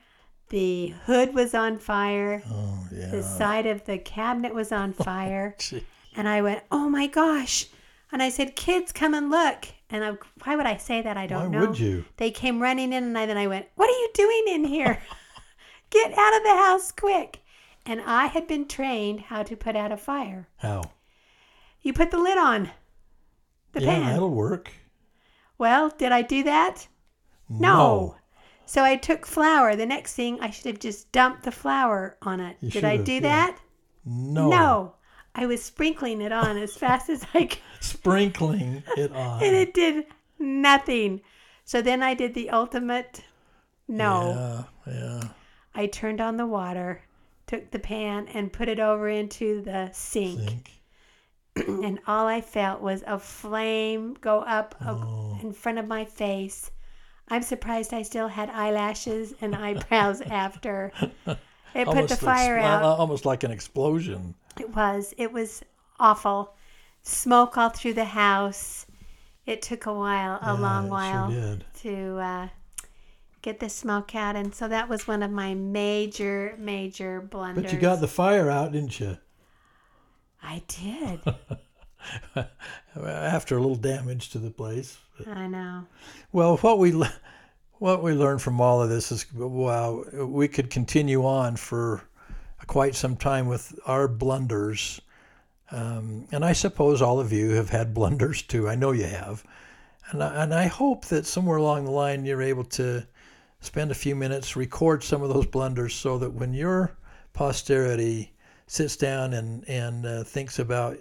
the 0.49 0.87
hood 1.05 1.33
was 1.33 1.53
on 1.53 1.77
fire, 1.77 2.43
Oh 2.47 2.87
yeah. 2.93 3.09
the 3.11 3.23
side 3.23 3.65
of 3.65 3.83
the 3.85 3.97
cabinet 3.97 4.53
was 4.53 4.71
on 4.71 4.95
oh, 4.99 5.03
fire. 5.03 5.55
Gee. 5.59 5.83
And 6.15 6.27
I 6.29 6.41
went, 6.41 6.63
"Oh 6.71 6.87
my 6.87 7.07
gosh!" 7.07 7.67
And 8.11 8.23
I 8.23 8.29
said, 8.29 8.55
"Kids, 8.55 8.91
come 8.93 9.13
and 9.13 9.29
look." 9.29 9.65
And 9.89 10.03
I, 10.03 10.17
why 10.43 10.55
would 10.55 10.65
I 10.65 10.77
say 10.77 11.01
that? 11.01 11.17
I 11.17 11.27
don't 11.27 11.51
know. 11.51 11.59
Why 11.59 11.65
would 11.67 11.79
you? 11.79 12.05
They 12.17 12.31
came 12.31 12.61
running 12.61 12.91
in, 12.91 13.03
and 13.03 13.17
I, 13.17 13.25
then 13.25 13.37
I 13.37 13.47
went, 13.47 13.67
"What 13.75 13.89
are 13.89 13.93
you 13.93 14.09
doing 14.13 14.43
in 14.47 14.65
here? 14.65 14.99
Get 15.89 16.17
out 16.17 16.35
of 16.35 16.43
the 16.43 16.55
house 16.55 16.91
quick!" 16.91 17.41
And 17.85 18.01
I 18.01 18.25
had 18.25 18.47
been 18.47 18.67
trained 18.67 19.21
how 19.21 19.43
to 19.43 19.55
put 19.55 19.75
out 19.75 19.91
a 19.91 19.97
fire. 19.97 20.47
How? 20.57 20.81
You 21.81 21.93
put 21.93 22.09
the 22.09 22.17
lid 22.17 22.37
on 22.37 22.71
the 23.73 23.81
yeah, 23.81 23.93
pan. 23.93 24.05
that'll 24.05 24.31
work. 24.31 24.71
Well, 25.59 25.89
did 25.89 26.11
I 26.11 26.23
do 26.23 26.43
that? 26.43 26.87
No. 27.47 28.15
So 28.65 28.83
I 28.83 28.95
took 28.95 29.25
flour. 29.25 29.75
The 29.75 29.85
next 29.85 30.15
thing, 30.15 30.39
I 30.41 30.49
should 30.49 30.65
have 30.65 30.79
just 30.79 31.11
dumped 31.11 31.43
the 31.43 31.51
flour 31.51 32.17
on 32.23 32.39
it. 32.39 32.57
You 32.59 32.71
did 32.71 32.83
I 32.83 32.97
do 32.97 33.13
yeah. 33.13 33.19
that? 33.19 33.59
No. 34.03 34.49
No. 34.49 34.95
I 35.35 35.45
was 35.45 35.61
sprinkling 35.61 36.21
it 36.21 36.31
on 36.31 36.57
as 36.57 36.75
fast 36.75 37.09
as 37.09 37.25
I 37.33 37.45
could. 37.45 37.59
Sprinkling 37.81 38.83
it 38.97 39.11
on. 39.15 39.43
and 39.43 39.55
it 39.55 39.73
did 39.73 40.05
nothing. 40.39 41.21
So 41.65 41.81
then 41.81 42.01
I 42.01 42.13
did 42.13 42.33
the 42.33 42.49
ultimate 42.51 43.21
no. 43.87 44.65
Yeah. 44.87 44.93
Yeah. 44.93 45.23
I 45.75 45.87
turned 45.87 46.21
on 46.21 46.37
the 46.37 46.45
water, 46.47 47.01
took 47.47 47.69
the 47.71 47.79
pan, 47.79 48.27
and 48.33 48.51
put 48.53 48.69
it 48.69 48.79
over 48.79 49.09
into 49.09 49.61
the 49.61 49.89
sink. 49.91 50.39
Think. 51.55 51.67
and 51.67 51.99
all 52.07 52.27
I 52.27 52.41
felt 52.41 52.81
was 52.81 53.03
a 53.05 53.19
flame 53.19 54.15
go 54.21 54.39
up 54.39 54.75
Oh. 54.85 55.37
in 55.43 55.51
front 55.51 55.77
of 55.79 55.87
my 55.87 56.05
face. 56.05 56.71
I'm 57.27 57.41
surprised 57.41 57.93
I 57.93 58.03
still 58.03 58.27
had 58.27 58.49
eyelashes 58.49 59.33
and 59.41 59.55
eyebrows 59.55 60.21
after. 60.21 60.91
It 61.75 61.87
put 61.87 62.07
the 62.07 62.15
fire 62.15 62.57
sp- 62.57 62.63
out. 62.63 62.83
Uh, 62.83 62.95
almost 62.95 63.25
like 63.25 63.43
an 63.43 63.51
explosion. 63.51 64.33
It 64.59 64.75
was. 64.75 65.13
It 65.17 65.31
was 65.31 65.63
awful. 65.99 66.55
Smoke 67.03 67.57
all 67.57 67.69
through 67.69 67.93
the 67.93 68.05
house. 68.05 68.85
It 69.45 69.61
took 69.61 69.85
a 69.85 69.93
while, 69.93 70.39
a 70.41 70.53
Yeah, 70.53 70.59
long 70.59 70.89
while, 70.89 71.31
Sure 71.31 71.57
to 71.81 72.17
uh, 72.17 72.47
get 73.43 73.59
the 73.59 73.69
smoke 73.69 74.15
out, 74.15 74.35
and 74.35 74.53
so 74.55 74.67
that 74.67 74.89
was 74.89 75.07
one 75.07 75.21
of 75.21 75.29
my 75.29 75.53
major, 75.53 76.55
major 76.57 77.21
blunders. 77.21 77.65
But 77.65 77.73
you 77.73 77.79
got 77.79 78.01
the 78.01 78.07
fire 78.07 78.49
out, 78.49 78.71
didn't 78.71 78.99
you? 78.99 79.17
I 80.41 80.63
did. 80.67 81.19
After 82.95 83.57
a 83.57 83.59
little 83.59 83.75
damage 83.75 84.29
to 84.29 84.39
the 84.39 84.49
place. 84.49 84.97
I 85.27 85.45
know. 85.47 85.85
Well, 86.31 86.57
what 86.57 86.79
we 86.79 86.91
what 87.77 88.01
we 88.01 88.13
learned 88.13 88.41
from 88.41 88.59
all 88.59 88.81
of 88.81 88.89
this 88.89 89.11
is 89.11 89.31
wow, 89.33 90.03
we 90.13 90.47
could 90.47 90.71
continue 90.71 91.23
on 91.25 91.55
for 91.55 92.01
quite 92.67 92.95
some 92.95 93.15
time 93.15 93.47
with 93.47 93.77
our 93.85 94.07
blunders, 94.07 95.01
um, 95.71 96.27
and 96.31 96.45
I 96.45 96.53
suppose 96.53 97.01
all 97.01 97.19
of 97.19 97.31
you 97.31 97.51
have 97.51 97.69
had 97.69 97.93
blunders 97.93 98.41
too. 98.41 98.69
I 98.69 98.75
know 98.75 98.91
you 98.91 99.05
have, 99.05 99.43
and 100.11 100.23
I, 100.23 100.43
and 100.43 100.53
I 100.53 100.67
hope 100.67 101.05
that 101.05 101.25
somewhere 101.25 101.57
along 101.57 101.85
the 101.85 101.91
line 101.91 102.25
you're 102.25 102.41
able 102.41 102.65
to 102.65 103.05
spend 103.59 103.91
a 103.91 103.95
few 103.95 104.15
minutes 104.15 104.55
record 104.55 105.03
some 105.03 105.23
of 105.23 105.33
those 105.33 105.47
blunders 105.47 105.93
so 105.95 106.17
that 106.19 106.33
when 106.33 106.53
your 106.53 106.95
posterity 107.33 108.31
sits 108.67 108.95
down 108.95 109.33
and 109.33 109.67
and 109.67 110.05
uh, 110.05 110.23
thinks 110.23 110.59
about 110.59 110.97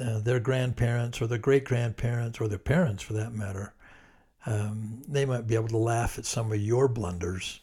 uh, 0.00 0.18
their 0.20 0.40
grandparents 0.40 1.20
or 1.20 1.26
their 1.26 1.38
great 1.38 1.64
grandparents 1.64 2.40
or 2.40 2.48
their 2.48 2.58
parents 2.58 3.02
for 3.02 3.12
that 3.14 3.32
matter, 3.32 3.74
um, 4.46 5.02
they 5.08 5.24
might 5.24 5.46
be 5.46 5.54
able 5.54 5.68
to 5.68 5.76
laugh 5.76 6.18
at 6.18 6.24
some 6.24 6.52
of 6.52 6.58
your 6.58 6.88
blunders. 6.88 7.60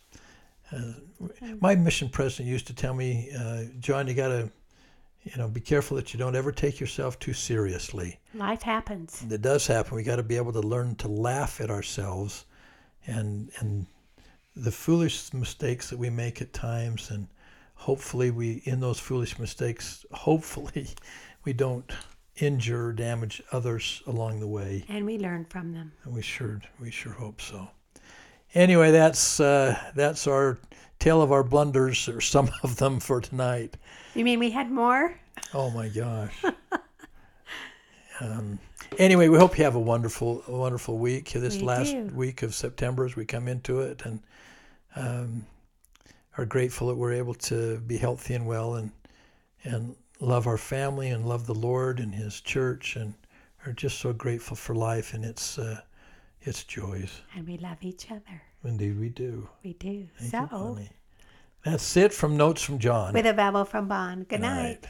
Uh, 0.71 1.27
my 1.59 1.75
mission 1.75 2.09
president 2.09 2.49
used 2.49 2.67
to 2.67 2.73
tell 2.73 2.93
me, 2.93 3.29
uh, 3.37 3.63
John, 3.79 4.07
you 4.07 4.13
got 4.13 4.29
to, 4.29 4.49
you 5.23 5.37
know, 5.37 5.47
be 5.47 5.59
careful 5.59 5.97
that 5.97 6.13
you 6.13 6.17
don't 6.17 6.35
ever 6.35 6.51
take 6.51 6.79
yourself 6.79 7.19
too 7.19 7.33
seriously. 7.33 8.19
Life 8.33 8.61
happens. 8.61 9.23
It 9.29 9.41
does 9.41 9.67
happen. 9.67 9.95
We 9.95 10.03
got 10.03 10.15
to 10.15 10.23
be 10.23 10.37
able 10.37 10.53
to 10.53 10.61
learn 10.61 10.95
to 10.95 11.07
laugh 11.07 11.61
at 11.61 11.69
ourselves, 11.69 12.45
and 13.05 13.51
and 13.59 13.85
the 14.55 14.71
foolish 14.71 15.33
mistakes 15.33 15.89
that 15.89 15.97
we 15.97 16.09
make 16.09 16.41
at 16.41 16.53
times, 16.53 17.11
and 17.11 17.27
hopefully 17.75 18.31
we, 18.31 18.61
in 18.65 18.79
those 18.79 18.99
foolish 18.99 19.39
mistakes, 19.39 20.05
hopefully 20.11 20.89
we 21.45 21.53
don't 21.53 21.91
injure 22.37 22.87
or 22.87 22.93
damage 22.93 23.41
others 23.51 24.01
along 24.07 24.39
the 24.39 24.47
way. 24.47 24.85
And 24.87 25.05
we 25.05 25.17
learn 25.17 25.45
from 25.45 25.73
them. 25.73 25.91
And 26.03 26.13
we 26.13 26.21
sure 26.21 26.61
we 26.79 26.91
sure 26.91 27.13
hope 27.13 27.41
so. 27.41 27.69
Anyway, 28.53 28.91
that's 28.91 29.39
uh, 29.39 29.77
that's 29.95 30.27
our 30.27 30.57
tale 30.99 31.21
of 31.21 31.31
our 31.31 31.43
blunders, 31.43 32.07
or 32.09 32.21
some 32.21 32.49
of 32.63 32.77
them 32.77 32.99
for 32.99 33.21
tonight. 33.21 33.77
You 34.13 34.25
mean 34.25 34.39
we 34.39 34.51
had 34.51 34.69
more? 34.71 35.15
Oh 35.53 35.69
my 35.71 35.87
gosh. 35.87 36.43
um, 38.19 38.59
anyway, 38.97 39.29
we 39.29 39.37
hope 39.37 39.57
you 39.57 39.63
have 39.63 39.75
a 39.75 39.79
wonderful, 39.79 40.43
wonderful 40.47 40.97
week. 40.97 41.31
This 41.31 41.57
We 41.57 41.63
last 41.63 41.91
do. 41.93 42.09
week 42.13 42.43
of 42.43 42.53
September, 42.53 43.05
as 43.05 43.15
we 43.15 43.25
come 43.25 43.47
into 43.47 43.79
it, 43.81 44.01
and 44.05 44.19
um, 44.95 45.45
are 46.37 46.45
grateful 46.45 46.87
that 46.89 46.95
we're 46.95 47.13
able 47.13 47.33
to 47.35 47.79
be 47.79 47.97
healthy 47.97 48.33
and 48.33 48.45
well, 48.45 48.75
and 48.75 48.91
and 49.63 49.95
love 50.19 50.45
our 50.45 50.57
family 50.57 51.09
and 51.09 51.25
love 51.25 51.45
the 51.47 51.55
Lord 51.55 51.99
and 51.99 52.13
His 52.13 52.41
church, 52.41 52.97
and 52.97 53.13
are 53.65 53.73
just 53.73 53.99
so 53.99 54.11
grateful 54.11 54.57
for 54.57 54.75
life 54.75 55.13
and 55.13 55.23
its 55.23 55.57
uh, 55.57 55.79
its 56.41 56.63
joys. 56.63 57.21
And 57.35 57.47
we 57.47 57.57
love 57.57 57.77
each 57.81 58.11
other. 58.11 58.41
Indeed, 58.63 58.99
we 58.99 59.09
do. 59.09 59.49
We 59.63 59.73
do. 59.73 60.07
Thank 60.17 60.49
so, 60.51 60.77
you. 60.79 60.87
That's 61.63 61.95
it 61.97 62.13
from 62.13 62.37
Notes 62.37 62.61
from 62.63 62.79
John. 62.79 63.13
with 63.13 63.25
a 63.25 63.33
babble 63.33 63.65
from 63.65 63.87
Bond. 63.87 64.27
Good 64.27 64.37
Good 64.37 64.41
night. 64.41 64.81
night. 64.81 64.87